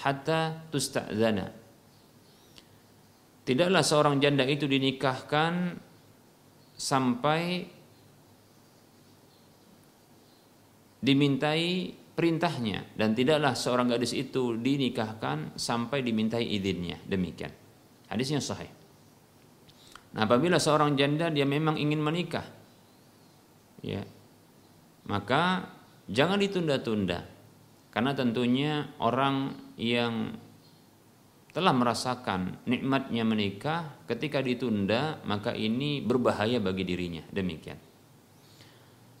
[0.00, 1.46] hatta tusta'zana.
[3.44, 5.74] Tidaklah seorang janda itu dinikahkan
[6.78, 7.66] sampai
[11.00, 17.00] dimintai perintahnya dan tidaklah seorang gadis itu dinikahkan sampai dimintai izinnya.
[17.08, 17.50] Demikian.
[18.06, 18.79] Hadisnya sahih
[20.10, 22.46] nah apabila seorang janda dia memang ingin menikah
[23.82, 24.02] ya
[25.06, 25.70] maka
[26.10, 27.26] jangan ditunda-tunda
[27.90, 30.38] karena tentunya orang yang
[31.50, 37.78] telah merasakan nikmatnya menikah ketika ditunda maka ini berbahaya bagi dirinya demikian.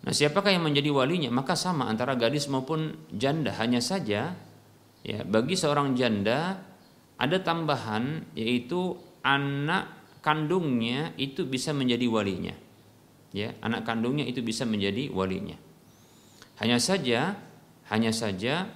[0.00, 1.28] Nah, siapakah yang menjadi walinya?
[1.28, 3.52] Maka sama antara gadis maupun janda.
[3.60, 4.32] Hanya saja
[5.04, 6.56] ya bagi seorang janda
[7.20, 12.54] ada tambahan yaitu anak kandungnya itu bisa menjadi walinya.
[13.30, 15.54] Ya, anak kandungnya itu bisa menjadi walinya.
[16.60, 17.38] Hanya saja
[17.90, 18.70] hanya saja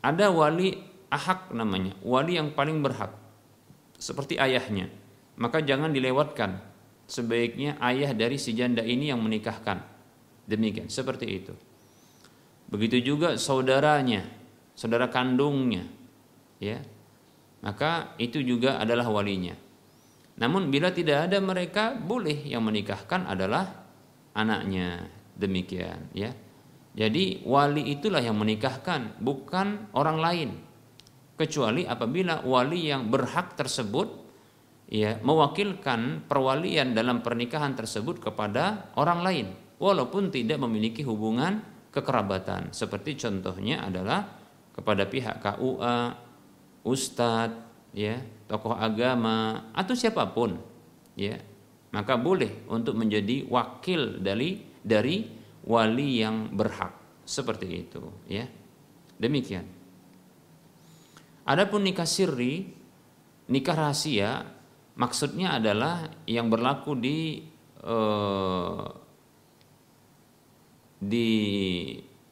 [0.00, 0.80] ada wali
[1.12, 3.12] ahak namanya, wali yang paling berhak
[3.98, 4.88] seperti ayahnya.
[5.38, 6.64] Maka jangan dilewatkan.
[7.08, 9.80] Sebaiknya ayah dari si janda ini yang menikahkan.
[10.44, 11.56] Demikian, seperti itu.
[12.68, 14.28] Begitu juga saudaranya,
[14.76, 15.88] saudara kandungnya,
[16.60, 16.84] ya.
[17.62, 19.54] Maka itu juga adalah walinya.
[20.38, 23.66] Namun bila tidak ada mereka, boleh yang menikahkan adalah
[24.34, 25.10] anaknya.
[25.38, 26.34] Demikian, ya.
[26.98, 30.50] Jadi wali itulah yang menikahkan, bukan orang lain.
[31.38, 34.26] Kecuali apabila wali yang berhak tersebut
[34.90, 39.46] ya mewakilkan perwalian dalam pernikahan tersebut kepada orang lain
[39.78, 41.62] walaupun tidak memiliki hubungan
[41.94, 42.74] kekerabatan.
[42.74, 44.26] Seperti contohnya adalah
[44.74, 45.96] kepada pihak KUA,
[46.84, 47.58] ustadz,
[47.94, 50.58] ya, tokoh agama atau siapa pun,
[51.16, 51.38] ya.
[51.88, 56.96] Maka boleh untuk menjadi wakil dari dari wali yang berhak
[57.28, 58.48] seperti itu ya
[59.20, 59.68] demikian
[61.44, 62.72] adapun nikah sirri
[63.52, 64.48] nikah rahasia
[64.96, 67.44] maksudnya adalah yang berlaku di
[67.84, 68.86] eh,
[70.98, 71.28] di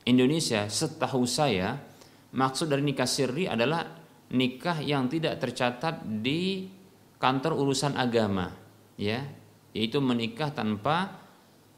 [0.08, 1.76] Indonesia setahu saya
[2.32, 3.84] maksud dari nikah sirri adalah
[4.32, 6.66] nikah yang tidak tercatat di
[7.16, 8.52] kantor urusan agama
[8.98, 9.22] ya
[9.76, 11.26] yaitu menikah tanpa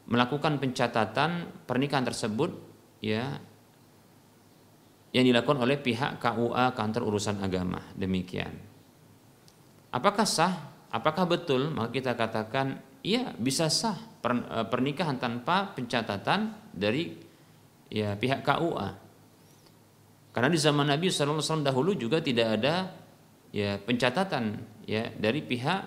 [0.09, 2.49] melakukan pencatatan pernikahan tersebut
[3.03, 3.37] ya
[5.09, 8.53] yang dilakukan oleh pihak KUA kantor urusan agama demikian.
[9.89, 10.53] Apakah sah?
[10.93, 11.73] Apakah betul?
[11.73, 17.17] Maka kita katakan iya bisa sah eh, pernikahan tanpa pencatatan dari
[17.89, 19.08] ya pihak KUA.
[20.29, 22.93] Karena di zaman Nabi SAW dahulu juga tidak ada
[23.49, 25.81] ya pencatatan ya dari pihak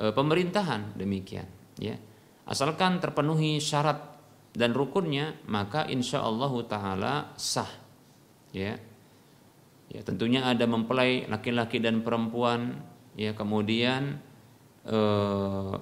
[0.00, 1.96] e, pemerintahan demikian ya.
[2.44, 4.14] Asalkan terpenuhi syarat
[4.54, 7.68] dan rukunnya maka insya Allah taala sah
[8.54, 8.78] ya.
[9.92, 12.82] Ya tentunya ada mempelai laki-laki dan perempuan
[13.14, 14.18] ya kemudian
[14.84, 15.74] eh,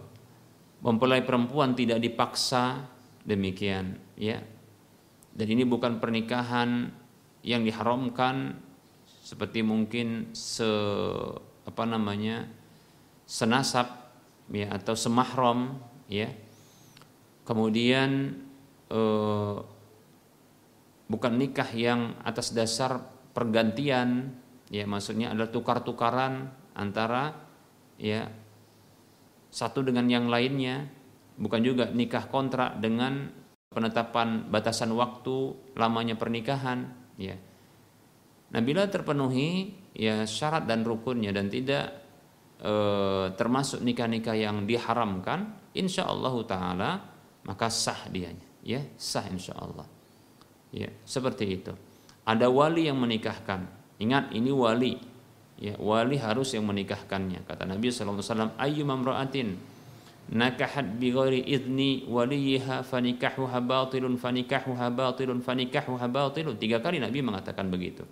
[0.82, 2.88] mempelai perempuan tidak dipaksa
[3.22, 4.42] demikian ya.
[5.32, 6.92] Dan ini bukan pernikahan
[7.42, 8.56] yang diharamkan
[9.22, 10.66] seperti mungkin se
[11.62, 12.46] apa namanya
[13.26, 13.86] senasab
[14.50, 15.78] ya atau semahram
[16.10, 16.30] ya.
[17.42, 18.38] Kemudian
[18.90, 19.56] eh,
[21.10, 23.02] bukan nikah yang atas dasar
[23.34, 24.38] pergantian
[24.70, 27.34] ya maksudnya adalah tukar-tukaran antara
[27.98, 28.30] ya
[29.50, 30.88] satu dengan yang lainnya.
[31.32, 33.32] Bukan juga nikah kontrak dengan
[33.72, 37.36] penetapan batasan waktu lamanya pernikahan ya
[38.52, 41.88] nah bila terpenuhi ya syarat dan rukunnya dan tidak
[42.60, 42.72] e,
[43.38, 46.90] termasuk nikah-nikah yang diharamkan insya Allah taala
[47.46, 49.88] maka sah dianya ya sah insya Allah
[50.74, 51.72] ya seperti itu
[52.22, 53.66] ada wali yang menikahkan.
[53.98, 54.94] Ingat ini wali.
[55.62, 57.46] Ya, wali harus yang menikahkannya.
[57.46, 59.58] Kata Nabi wasallam, "Ayyu mamra'atin
[60.30, 67.66] nakahat bi ghairi idni waliha fanikahuha batilun fanikahuha batilun fanikahuha batilun." Tiga kali Nabi mengatakan
[67.72, 68.06] begitu.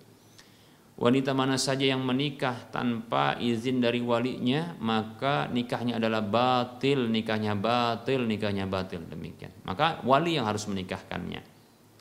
[1.01, 8.29] Wanita mana saja yang menikah tanpa izin dari walinya, maka nikahnya adalah batil, nikahnya batil,
[8.29, 9.49] nikahnya batil demikian.
[9.65, 11.41] Maka wali yang harus menikahkannya.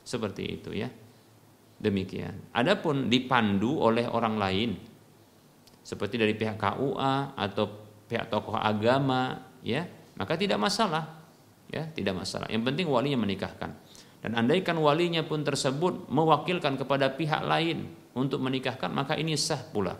[0.04, 0.92] Seperti itu ya.
[1.80, 2.52] Demikian.
[2.52, 4.76] Adapun dipandu oleh orang lain
[5.80, 7.64] seperti dari pihak KUA atau
[8.04, 11.22] pihak tokoh agama ya, maka tidak masalah.
[11.70, 12.50] Ya, tidak masalah.
[12.50, 13.70] Yang penting walinya menikahkan.
[14.20, 19.94] Dan andaikan walinya pun tersebut mewakilkan kepada pihak lain untuk menikahkan maka ini sah pula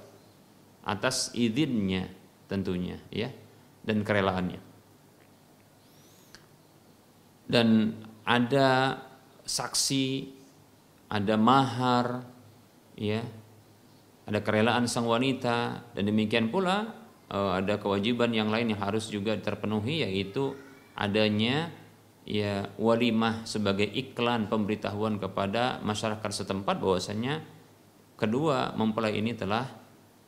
[0.83, 2.11] atas izinnya
[2.51, 3.31] tentunya ya
[3.87, 4.61] dan kerelaannya
[7.47, 7.95] dan
[8.27, 8.99] ada
[9.47, 10.31] saksi
[11.11, 12.27] ada mahar
[12.99, 13.23] ya
[14.27, 17.00] ada kerelaan sang wanita dan demikian pula
[17.31, 20.59] ada kewajiban yang lain yang harus juga terpenuhi yaitu
[20.99, 21.71] adanya
[22.27, 27.47] ya walimah sebagai iklan pemberitahuan kepada masyarakat setempat bahwasanya
[28.21, 29.65] Kedua, mempelai ini telah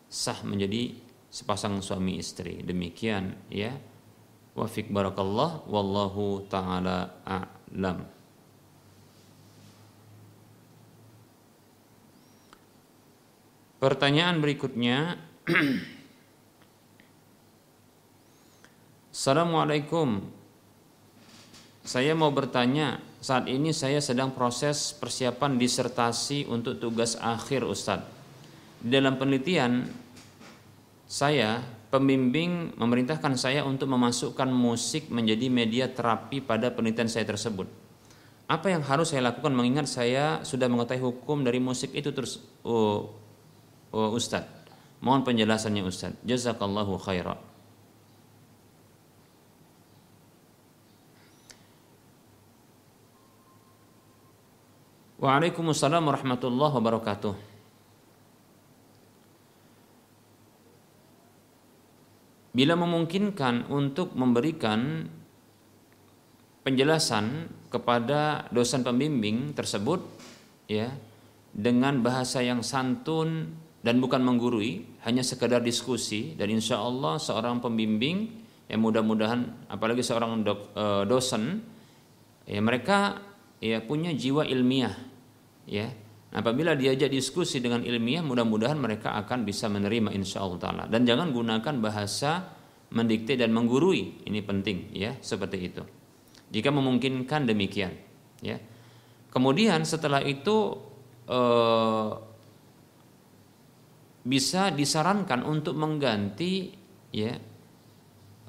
[0.09, 0.97] sah menjadi
[1.29, 2.65] sepasang suami istri.
[2.65, 3.77] Demikian ya.
[4.57, 8.09] Wafik barakallah wallahu taala a'lam.
[13.77, 15.21] Pertanyaan berikutnya
[19.13, 20.25] Assalamualaikum
[21.85, 28.09] Saya mau bertanya saat ini saya sedang proses persiapan disertasi untuk tugas akhir Ustadz.
[28.81, 29.85] Dalam penelitian
[31.05, 31.61] saya,
[31.93, 37.69] pembimbing memerintahkan saya untuk memasukkan musik menjadi media terapi pada penelitian saya tersebut.
[38.49, 43.13] Apa yang harus saya lakukan mengingat saya sudah mengetahui hukum dari musik itu terus oh,
[43.93, 44.73] oh Ustadz.
[45.05, 46.25] Mohon penjelasannya Ustadz.
[46.25, 47.52] Jazakallahu khairan.
[55.23, 57.35] Waalaikumsalam warahmatullahi wabarakatuh.
[62.51, 65.07] Bila memungkinkan untuk memberikan
[66.67, 70.03] penjelasan kepada dosen pembimbing tersebut
[70.67, 70.91] ya
[71.55, 73.55] dengan bahasa yang santun
[73.87, 80.43] dan bukan menggurui hanya sekedar diskusi dan insya Allah seorang pembimbing yang mudah-mudahan apalagi seorang
[80.43, 81.63] eh, dosen
[82.43, 83.23] ya mereka
[83.63, 85.12] ya punya jiwa ilmiah
[85.67, 85.89] ya.
[86.33, 90.85] Apabila diajak diskusi dengan ilmiah mudah-mudahan mereka akan bisa menerima insya Allah taala.
[90.89, 92.57] Dan jangan gunakan bahasa
[92.93, 94.25] mendikte dan menggurui.
[94.25, 95.83] Ini penting ya seperti itu.
[96.49, 97.93] Jika memungkinkan demikian
[98.41, 98.57] ya.
[99.33, 100.77] Kemudian setelah itu
[101.29, 102.11] eh,
[104.23, 106.73] bisa disarankan untuk mengganti
[107.13, 107.33] ya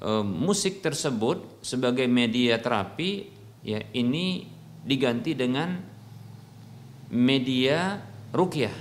[0.00, 3.28] eh, musik tersebut sebagai media terapi
[3.60, 4.44] ya ini
[4.84, 5.93] diganti dengan
[7.14, 8.02] media
[8.34, 8.74] rukyah.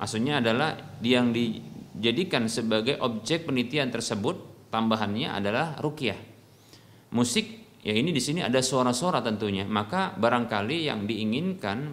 [0.00, 6.16] Maksudnya adalah yang dijadikan sebagai objek penelitian tersebut tambahannya adalah rukyah.
[7.12, 9.68] Musik ya ini di sini ada suara-suara tentunya.
[9.68, 11.92] Maka barangkali yang diinginkan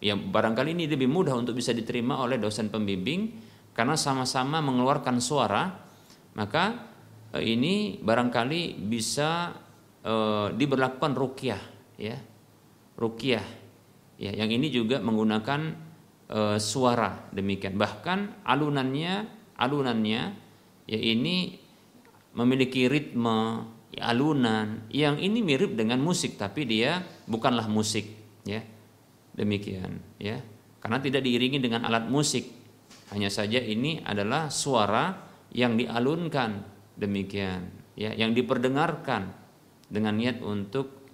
[0.00, 3.36] ya barangkali ini lebih mudah untuk bisa diterima oleh dosen pembimbing
[3.76, 5.68] karena sama-sama mengeluarkan suara
[6.34, 6.88] maka
[7.36, 9.52] eh, ini barangkali bisa
[10.00, 10.14] e,
[10.56, 11.62] diberlakukan rukyah
[12.00, 12.16] ya
[12.96, 13.59] rukyah
[14.20, 15.60] Ya, yang ini juga menggunakan
[16.28, 17.80] e, suara demikian.
[17.80, 19.24] Bahkan alunannya
[19.56, 20.22] alunannya
[20.84, 21.56] ya ini
[22.36, 23.64] memiliki ritme
[23.96, 28.12] ya, alunan yang ini mirip dengan musik tapi dia bukanlah musik
[28.44, 28.60] ya.
[29.32, 30.36] Demikian ya.
[30.84, 32.44] Karena tidak diiringi dengan alat musik.
[33.16, 35.16] Hanya saja ini adalah suara
[35.48, 36.60] yang dialunkan
[36.92, 39.32] demikian ya, yang diperdengarkan
[39.88, 41.08] dengan niat untuk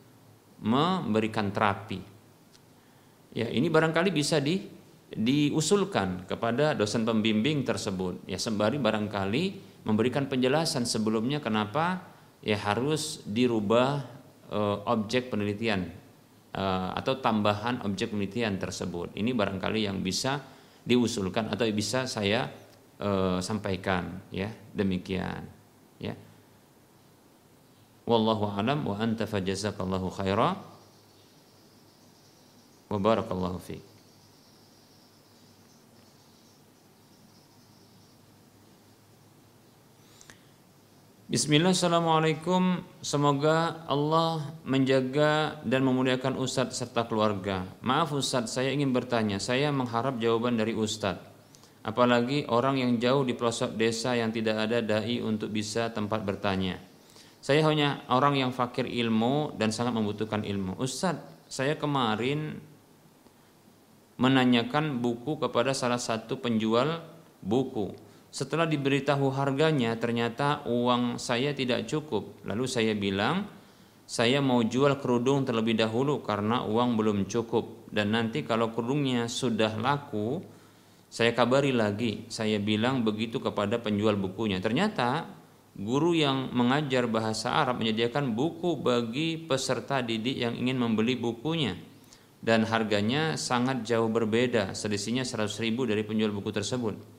[0.58, 2.15] memberikan terapi
[3.36, 4.56] Ya, ini barangkali bisa di
[5.06, 8.24] diusulkan kepada dosen pembimbing tersebut.
[8.24, 9.44] Ya, sembari barangkali
[9.84, 12.00] memberikan penjelasan sebelumnya kenapa
[12.40, 14.02] ya harus dirubah
[14.48, 14.58] e,
[14.88, 15.84] objek penelitian
[16.50, 16.64] e,
[16.96, 19.12] atau tambahan objek penelitian tersebut.
[19.12, 20.40] Ini barangkali yang bisa
[20.82, 22.48] diusulkan atau bisa saya
[22.96, 25.44] e, sampaikan ya demikian
[26.00, 26.14] ya
[28.06, 30.75] wallahu alam wa anta fajazakallahu khaira
[32.86, 33.96] wa fiik
[41.26, 42.86] Bismillah, Assalamualaikum.
[43.02, 47.66] Semoga Allah menjaga dan memuliakan Ustadz serta keluarga.
[47.82, 49.42] Maaf Ustadz, saya ingin bertanya.
[49.42, 51.26] Saya mengharap jawaban dari Ustadz.
[51.82, 56.78] Apalagi orang yang jauh di pelosok desa yang tidak ada da'i untuk bisa tempat bertanya.
[57.42, 60.78] Saya hanya orang yang fakir ilmu dan sangat membutuhkan ilmu.
[60.78, 62.58] Ustadz, saya kemarin
[64.16, 67.04] menanyakan buku kepada salah satu penjual
[67.44, 68.06] buku
[68.36, 72.44] setelah diberitahu harganya, ternyata uang saya tidak cukup.
[72.44, 73.48] Lalu saya bilang,
[74.04, 77.88] saya mau jual kerudung terlebih dahulu karena uang belum cukup.
[77.88, 80.44] Dan nanti kalau kerudungnya sudah laku,
[81.08, 82.28] saya kabari lagi.
[82.28, 84.60] Saya bilang begitu kepada penjual bukunya.
[84.60, 85.32] Ternyata
[85.72, 91.95] guru yang mengajar bahasa Arab menyediakan buku bagi peserta didik yang ingin membeli bukunya
[92.44, 97.16] dan harganya sangat jauh berbeda selisihnya 100 ribu dari penjual buku tersebut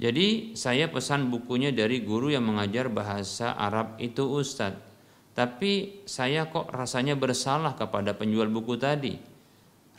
[0.00, 4.88] jadi saya pesan bukunya dari guru yang mengajar bahasa Arab itu Ustadz.
[5.36, 9.20] Tapi saya kok rasanya bersalah kepada penjual buku tadi.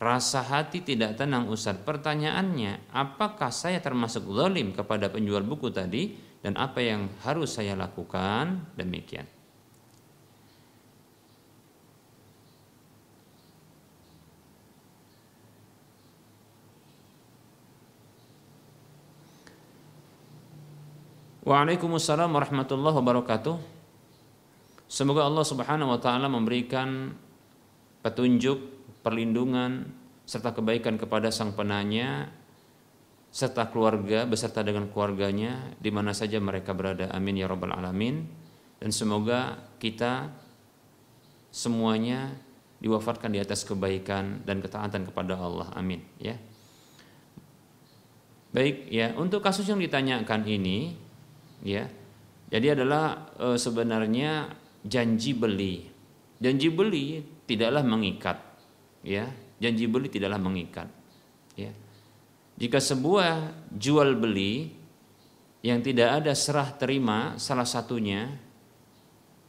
[0.02, 1.86] Rasa hati tidak tenang Ustadz.
[1.86, 8.74] Pertanyaannya, apakah saya termasuk zalim kepada penjual buku tadi dan apa yang harus saya lakukan?
[8.74, 9.41] Demikian.
[21.42, 23.58] Waalaikumsalam warahmatullahi wabarakatuh.
[24.86, 27.18] Semoga Allah Subhanahu wa taala memberikan
[28.06, 28.62] petunjuk,
[29.02, 29.90] perlindungan
[30.30, 32.30] serta kebaikan kepada sang penanya
[33.34, 37.10] serta keluarga beserta dengan keluarganya di mana saja mereka berada.
[37.10, 38.22] Amin ya rabbal alamin.
[38.78, 40.30] Dan semoga kita
[41.50, 42.38] semuanya
[42.86, 45.74] diwafatkan di atas kebaikan dan ketaatan kepada Allah.
[45.74, 46.38] Amin ya.
[48.54, 51.01] Baik ya, untuk kasus yang ditanyakan ini
[51.66, 51.88] ya.
[52.52, 54.52] Jadi adalah e, sebenarnya
[54.84, 55.88] janji beli.
[56.42, 58.38] Janji beli tidaklah mengikat.
[59.06, 59.32] Ya.
[59.62, 60.90] Janji beli tidaklah mengikat.
[61.56, 61.72] Ya.
[62.60, 64.82] Jika sebuah jual beli
[65.62, 68.34] yang tidak ada serah terima salah satunya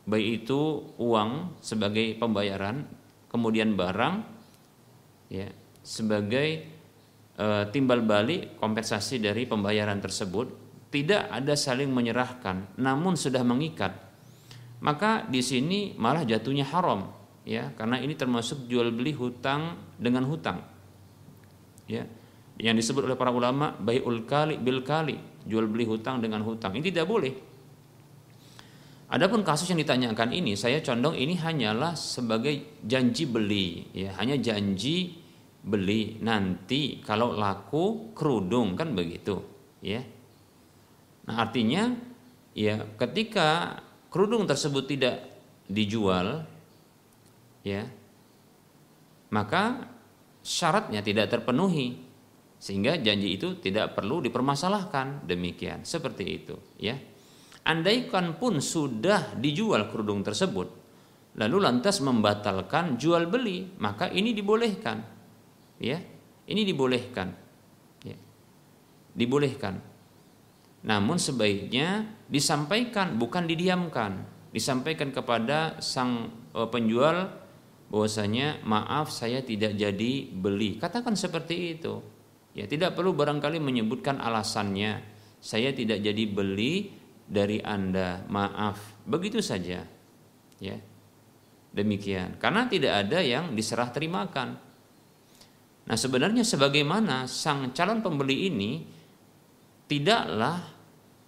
[0.05, 2.85] baik itu uang sebagai pembayaran
[3.33, 4.15] kemudian barang
[5.33, 5.49] ya
[5.81, 6.49] sebagai
[7.33, 10.62] e, timbal balik kompensasi dari pembayaran tersebut
[10.93, 13.97] tidak ada saling menyerahkan, namun sudah mengikat,
[14.85, 17.09] maka di sini malah jatuhnya haram,
[17.49, 20.61] ya, karena ini termasuk jual beli hutang dengan hutang,
[21.89, 22.05] ya,
[22.61, 25.17] yang disebut oleh para ulama bayul kali bil kali,
[25.49, 27.33] jual beli hutang dengan hutang, ini tidak boleh.
[29.13, 35.21] Adapun kasus yang ditanyakan ini, saya condong ini hanyalah sebagai janji beli, ya, hanya janji
[35.65, 36.17] beli.
[36.21, 39.37] Nanti kalau laku kerudung kan begitu,
[39.85, 40.01] ya
[41.33, 41.89] Nah, artinya
[42.53, 43.81] ya ketika
[44.13, 45.33] kerudung tersebut tidak
[45.65, 46.45] dijual
[47.65, 47.89] ya
[49.33, 49.89] maka
[50.45, 51.97] syaratnya tidak terpenuhi
[52.61, 55.25] sehingga janji itu tidak perlu dipermasalahkan.
[55.25, 57.01] Demikian seperti itu ya.
[57.65, 60.69] Andaikan pun sudah dijual kerudung tersebut
[61.41, 65.01] lalu lantas membatalkan jual beli maka ini dibolehkan
[65.81, 65.97] ya.
[66.45, 67.33] Ini dibolehkan
[68.05, 68.21] ya.
[69.17, 69.92] Dibolehkan
[70.83, 74.27] namun sebaiknya disampaikan bukan didiamkan.
[74.51, 77.31] Disampaikan kepada sang e, penjual
[77.89, 80.83] bahwasanya maaf saya tidak jadi beli.
[80.83, 82.03] Katakan seperti itu.
[82.53, 85.01] Ya, tidak perlu barangkali menyebutkan alasannya.
[85.41, 86.93] Saya tidak jadi beli
[87.25, 88.27] dari Anda.
[88.29, 89.07] Maaf.
[89.07, 89.87] Begitu saja.
[90.61, 90.77] Ya.
[91.73, 92.37] Demikian.
[92.37, 94.61] Karena tidak ada yang diserah terimakan.
[95.83, 98.73] Nah, sebenarnya sebagaimana sang calon pembeli ini
[99.89, 100.72] tidaklah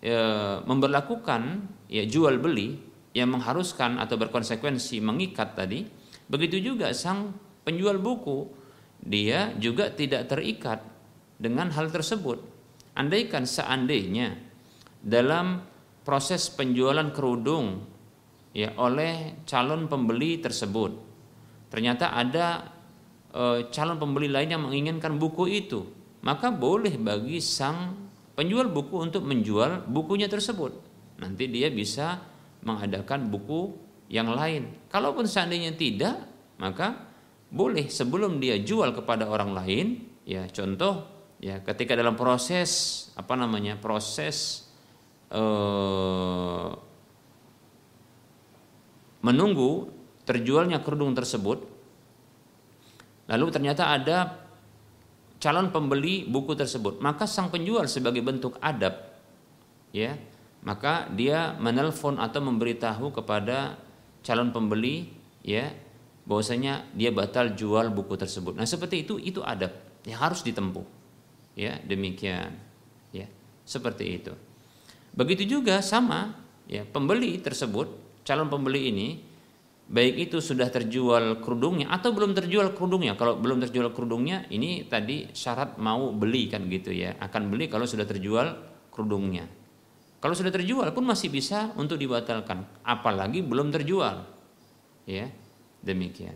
[0.04, 0.16] e,
[0.68, 2.76] memperlakukan ya jual beli
[3.16, 5.88] yang mengharuskan atau berkonsekuensi mengikat tadi,
[6.28, 7.32] begitu juga sang
[7.64, 8.44] penjual buku
[9.00, 10.84] dia juga tidak terikat
[11.40, 12.52] dengan hal tersebut.
[12.94, 14.36] Andaikan seandainya
[15.00, 15.64] dalam
[16.04, 17.82] proses penjualan kerudung
[18.52, 21.14] ya oleh calon pembeli tersebut
[21.74, 22.70] ternyata ada
[23.34, 25.82] e, calon pembeli lain yang menginginkan buku itu,
[26.22, 28.03] maka boleh bagi sang
[28.34, 30.74] penjual buku untuk menjual bukunya tersebut.
[31.22, 32.20] Nanti dia bisa
[32.66, 33.74] mengadakan buku
[34.10, 34.90] yang lain.
[34.90, 36.18] Kalaupun seandainya tidak,
[36.58, 37.10] maka
[37.48, 39.86] boleh sebelum dia jual kepada orang lain,
[40.26, 41.06] ya contoh
[41.38, 42.70] ya ketika dalam proses
[43.14, 44.66] apa namanya proses
[45.30, 46.68] eh,
[49.22, 49.88] menunggu
[50.26, 51.62] terjualnya kerudung tersebut,
[53.30, 54.43] lalu ternyata ada
[55.44, 58.96] calon pembeli buku tersebut maka sang penjual sebagai bentuk adab
[59.92, 60.16] ya
[60.64, 63.76] maka dia menelpon atau memberitahu kepada
[64.24, 65.12] calon pembeli
[65.44, 65.68] ya
[66.24, 68.56] bahwasanya dia batal jual buku tersebut.
[68.56, 69.76] Nah, seperti itu itu adab
[70.08, 70.84] yang harus ditempuh.
[71.54, 72.56] Ya, demikian.
[73.12, 73.28] Ya,
[73.68, 74.32] seperti itu.
[75.12, 76.34] Begitu juga sama
[76.66, 77.92] ya, pembeli tersebut,
[78.24, 79.08] calon pembeli ini
[79.84, 83.16] baik itu sudah terjual kerudungnya atau belum terjual kerudungnya.
[83.20, 87.16] Kalau belum terjual kerudungnya, ini tadi syarat mau beli kan gitu ya.
[87.20, 88.56] Akan beli kalau sudah terjual
[88.88, 89.44] kerudungnya.
[90.24, 94.24] Kalau sudah terjual pun masih bisa untuk dibatalkan, apalagi belum terjual.
[95.04, 95.28] Ya,
[95.84, 96.32] demikian.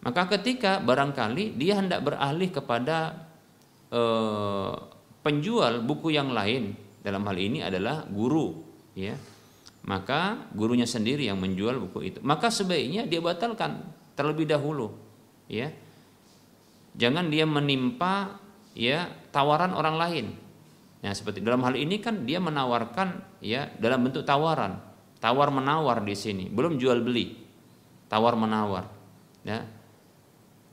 [0.00, 3.28] Maka ketika barangkali dia hendak beralih kepada
[3.92, 4.74] eh,
[5.20, 6.72] penjual buku yang lain,
[7.04, 8.64] dalam hal ini adalah guru,
[8.96, 9.12] ya
[9.88, 12.18] maka gurunya sendiri yang menjual buku itu.
[12.20, 14.92] Maka sebaiknya dia batalkan terlebih dahulu,
[15.48, 15.72] ya.
[16.92, 18.36] Jangan dia menimpa
[18.76, 20.26] ya tawaran orang lain.
[21.00, 24.76] Nah, seperti dalam hal ini kan dia menawarkan ya dalam bentuk tawaran,
[25.24, 27.38] tawar menawar di sini, belum jual beli,
[28.12, 28.92] tawar menawar,
[29.40, 29.64] ya.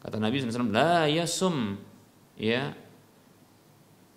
[0.04, 1.80] Kata Nabi SAW, la yasum
[2.36, 2.76] ya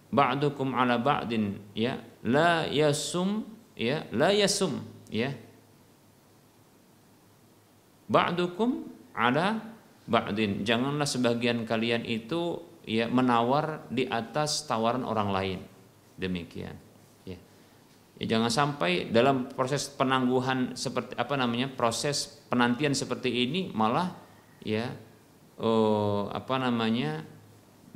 [0.09, 3.45] ba'dukum ala ba'din ya la yasum
[3.77, 5.35] ya la yasum ya.
[8.09, 9.61] Ba'dukum ada
[10.09, 10.65] ba'din.
[10.65, 15.61] Janganlah sebagian kalian itu ya menawar di atas tawaran orang lain.
[16.17, 16.73] Demikian.
[17.29, 17.37] Ya,
[18.17, 24.17] ya jangan sampai dalam proses penangguhan seperti apa namanya proses penantian seperti ini malah
[24.65, 24.89] ya
[25.61, 27.23] oh, apa namanya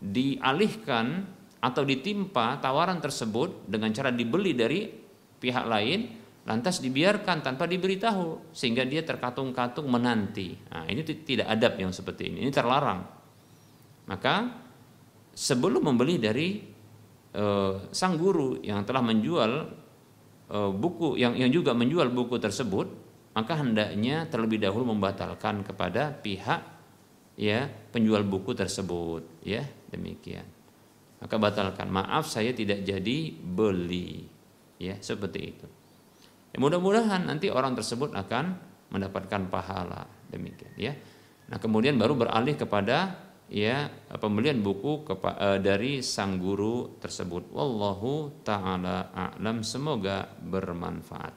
[0.03, 1.25] dialihkan
[1.63, 4.91] atau ditimpa tawaran tersebut dengan cara dibeli dari
[5.39, 10.59] pihak lain lantas dibiarkan tanpa diberitahu sehingga dia terkatung-katung menanti.
[10.75, 12.43] Nah, ini tidak adab yang seperti ini.
[12.43, 13.01] Ini terlarang.
[14.11, 14.51] Maka
[15.31, 16.59] sebelum membeli dari
[17.39, 19.53] uh, sang guru yang telah menjual
[20.51, 22.87] uh, buku yang yang juga menjual buku tersebut,
[23.39, 26.61] maka hendaknya terlebih dahulu membatalkan kepada pihak
[27.39, 29.63] ya penjual buku tersebut, ya
[29.95, 30.45] demikian.
[31.23, 31.87] Maka batalkan.
[31.87, 34.27] Maaf saya tidak jadi beli
[34.83, 35.82] ya seperti itu
[36.53, 38.57] ya, mudah-mudahan nanti orang tersebut akan
[38.93, 40.05] mendapatkan pahala.
[40.29, 40.93] Demikian ya.
[41.49, 43.17] Nah kemudian baru beralih kepada
[43.53, 47.53] ya pembelian buku kepa, dari sang guru tersebut.
[47.53, 49.61] Wallahu taala a'lam.
[49.61, 51.35] Semoga bermanfaat.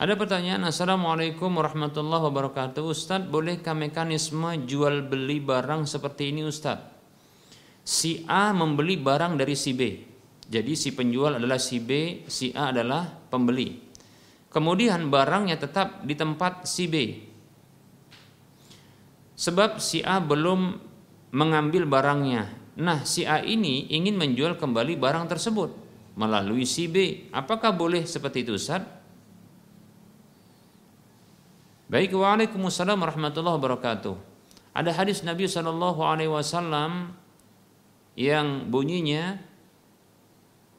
[0.00, 0.64] Ada pertanyaan?
[0.64, 2.88] Assalamualaikum warahmatullahi wabarakatuh.
[2.88, 6.88] Ustadz bolehkah mekanisme jual beli barang seperti ini Ustadz?
[7.84, 10.09] Si A membeli barang dari si B
[10.50, 13.86] jadi si penjual adalah si B, si A adalah pembeli.
[14.50, 16.94] Kemudian barangnya tetap di tempat si B.
[19.38, 20.74] Sebab si A belum
[21.30, 22.50] mengambil barangnya.
[22.82, 25.70] Nah, si A ini ingin menjual kembali barang tersebut
[26.18, 27.30] melalui si B.
[27.30, 28.82] Apakah boleh seperti itu, Ustaz?
[31.86, 34.14] Baik, Waalaikumsalam warahmatullahi wabarakatuh.
[34.74, 37.14] Ada hadis Nabi wasallam
[38.18, 39.49] yang bunyinya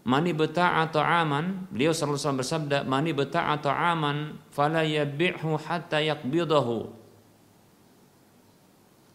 [0.02, 7.02] Mani beta'a ta'aman Beliau selalu bersabda Mani beta'a ta'aman Fala yabi'hu hatta yakbidahu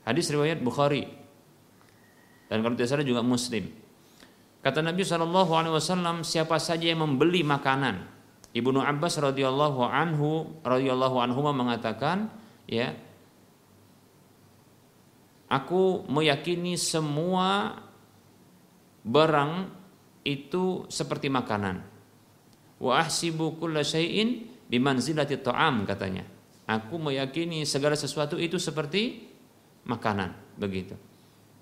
[0.07, 1.03] Hadis riwayat Bukhari.
[2.47, 3.67] Dan kalau tidak salah juga Muslim.
[4.63, 8.07] Kata Nabi SAW Siapa saja yang membeli makanan.
[8.55, 12.31] Ibnu Abbas radhiyallahu anhu radhiyallahu anhu mengatakan
[12.71, 12.95] ya
[15.47, 17.79] Aku meyakini semua
[19.07, 19.71] barang
[20.27, 21.87] itu seperti makanan.
[22.83, 26.27] Wa ahsibu kulla syai'in bimanzilati ta'am katanya.
[26.67, 29.23] Aku meyakini segala sesuatu itu seperti
[29.87, 30.99] makanan, begitu.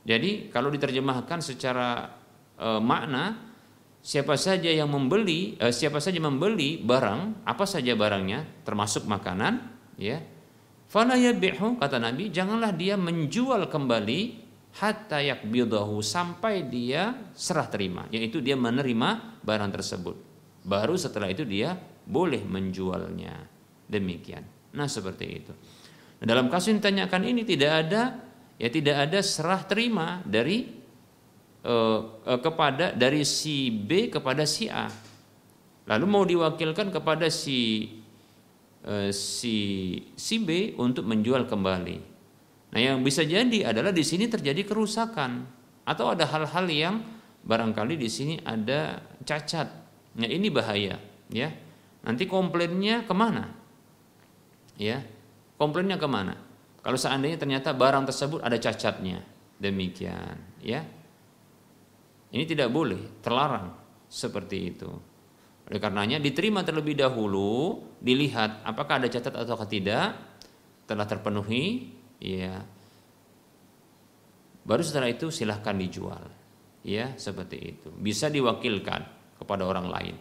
[0.08, 2.08] Jadi kalau diterjemahkan secara
[2.56, 3.52] e, makna
[4.00, 9.60] siapa saja yang membeli e, siapa saja membeli barang, apa saja barangnya termasuk makanan,
[10.00, 10.24] ya.
[10.88, 14.43] Fala kata Nabi, janganlah dia menjual kembali
[14.75, 20.16] hatta yakbidahu sampai dia serah terima yaitu dia menerima barang tersebut.
[20.64, 23.47] Baru setelah itu dia boleh menjualnya.
[23.87, 24.43] Demikian.
[24.75, 25.53] Nah seperti itu.
[26.18, 28.03] Nah, dalam kasus yang ditanyakan ini tidak ada
[28.59, 30.66] ya tidak ada serah terima dari
[31.62, 34.91] uh, uh, kepada dari si B kepada si A.
[35.85, 37.93] Lalu mau diwakilkan kepada si
[38.89, 39.57] uh, si
[40.16, 42.13] si B untuk menjual kembali
[42.75, 45.47] Nah, yang bisa jadi adalah di sini terjadi kerusakan
[45.87, 46.95] atau ada hal-hal yang
[47.47, 49.70] barangkali di sini ada cacat.
[50.18, 50.99] Nah, ini bahaya,
[51.31, 51.55] ya.
[52.03, 53.47] Nanti komplainnya ke mana?
[54.75, 55.07] Ya,
[55.55, 56.35] komplainnya ke mana?
[56.83, 59.22] Kalau seandainya ternyata barang tersebut ada cacatnya,
[59.62, 60.83] demikian, ya.
[62.35, 63.70] Ini tidak boleh, terlarang
[64.11, 64.91] seperti itu.
[65.70, 70.12] Oleh karenanya diterima terlebih dahulu, dilihat apakah ada catat atau tidak,
[70.85, 71.95] telah terpenuhi,
[72.25, 72.64] ya.
[74.64, 76.25] Baru setelah itu silahkan dijual.
[76.85, 77.93] Ya, seperti itu.
[77.93, 79.01] Bisa diwakilkan
[79.37, 80.16] kepada orang lain.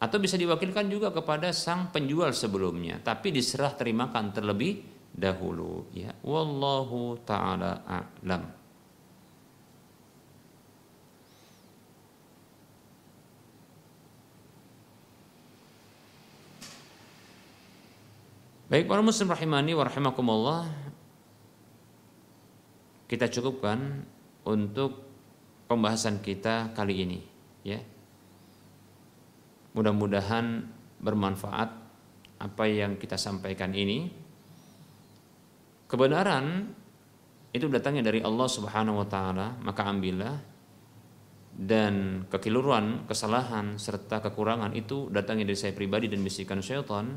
[0.00, 4.84] Atau bisa diwakilkan juga kepada sang penjual sebelumnya, tapi diserah terimakan terlebih
[5.14, 6.12] dahulu ya.
[6.20, 8.64] Wallahu taala a'lam.
[18.64, 20.83] Baik para muslim rahimani wa rahimakumullah
[23.14, 23.78] Kita cukupkan
[24.42, 25.06] untuk
[25.70, 27.22] pembahasan kita kali ini
[27.62, 27.78] ya.
[29.70, 30.66] Mudah-mudahan
[30.98, 31.70] bermanfaat
[32.42, 34.10] apa yang kita sampaikan ini.
[35.86, 36.74] Kebenaran
[37.54, 40.34] itu datangnya dari Allah Subhanahu wa taala, maka ambillah
[41.54, 47.14] dan kekeliruan, kesalahan serta kekurangan itu datangnya dari saya pribadi dan bisikan syaitan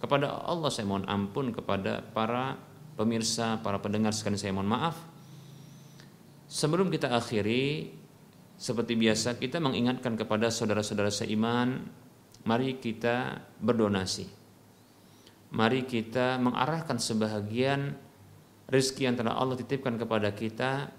[0.00, 2.56] kepada Allah saya mohon ampun kepada para
[2.96, 5.15] pemirsa, para pendengar sekalian saya mohon maaf.
[6.46, 7.90] Sebelum kita akhiri,
[8.54, 11.90] seperti biasa kita mengingatkan kepada saudara-saudara seiman,
[12.46, 14.30] mari kita berdonasi.
[15.50, 17.98] Mari kita mengarahkan sebahagian
[18.70, 20.94] rezeki yang telah Allah titipkan kepada kita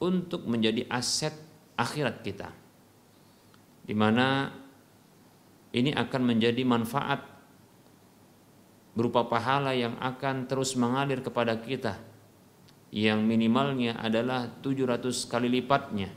[0.00, 1.32] untuk menjadi aset
[1.76, 2.48] akhirat kita.
[3.84, 4.48] Di mana
[5.76, 7.20] ini akan menjadi manfaat
[8.96, 12.15] berupa pahala yang akan terus mengalir kepada kita
[12.96, 16.08] yang minimalnya adalah 700 kali lipatnya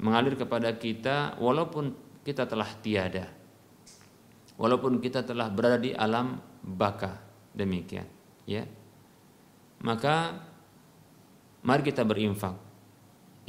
[0.00, 1.92] mengalir kepada kita walaupun
[2.24, 3.28] kita telah tiada
[4.56, 7.20] walaupun kita telah berada di alam baka
[7.52, 8.08] demikian
[8.48, 8.64] ya.
[9.82, 10.38] Maka
[11.66, 12.54] mari kita berinfak.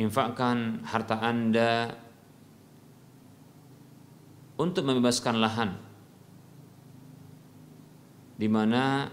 [0.01, 1.93] Infakkan harta Anda
[4.57, 5.77] untuk membebaskan lahan
[8.33, 9.05] di mana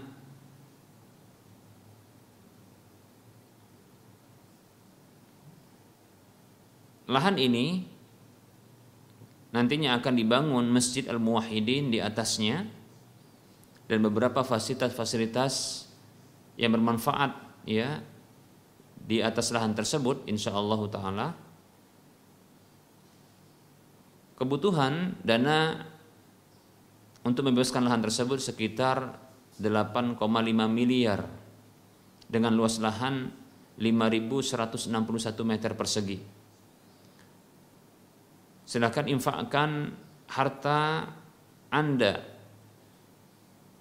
[7.09, 7.87] lahan ini
[9.51, 12.67] nantinya akan dibangun Masjid Al-Muwahhidin di atasnya
[13.89, 15.85] dan beberapa fasilitas-fasilitas
[16.55, 17.31] yang bermanfaat
[17.67, 17.99] ya
[19.01, 21.27] di atas lahan tersebut insyaallah taala
[24.39, 25.89] kebutuhan dana
[27.21, 29.19] untuk membebaskan lahan tersebut sekitar
[29.61, 30.17] 8,5
[30.65, 31.21] miliar
[32.25, 33.29] dengan luas lahan
[33.77, 34.89] 5.161
[35.45, 36.17] meter persegi.
[38.71, 39.99] Silakan infakkan
[40.31, 41.11] harta
[41.67, 42.23] Anda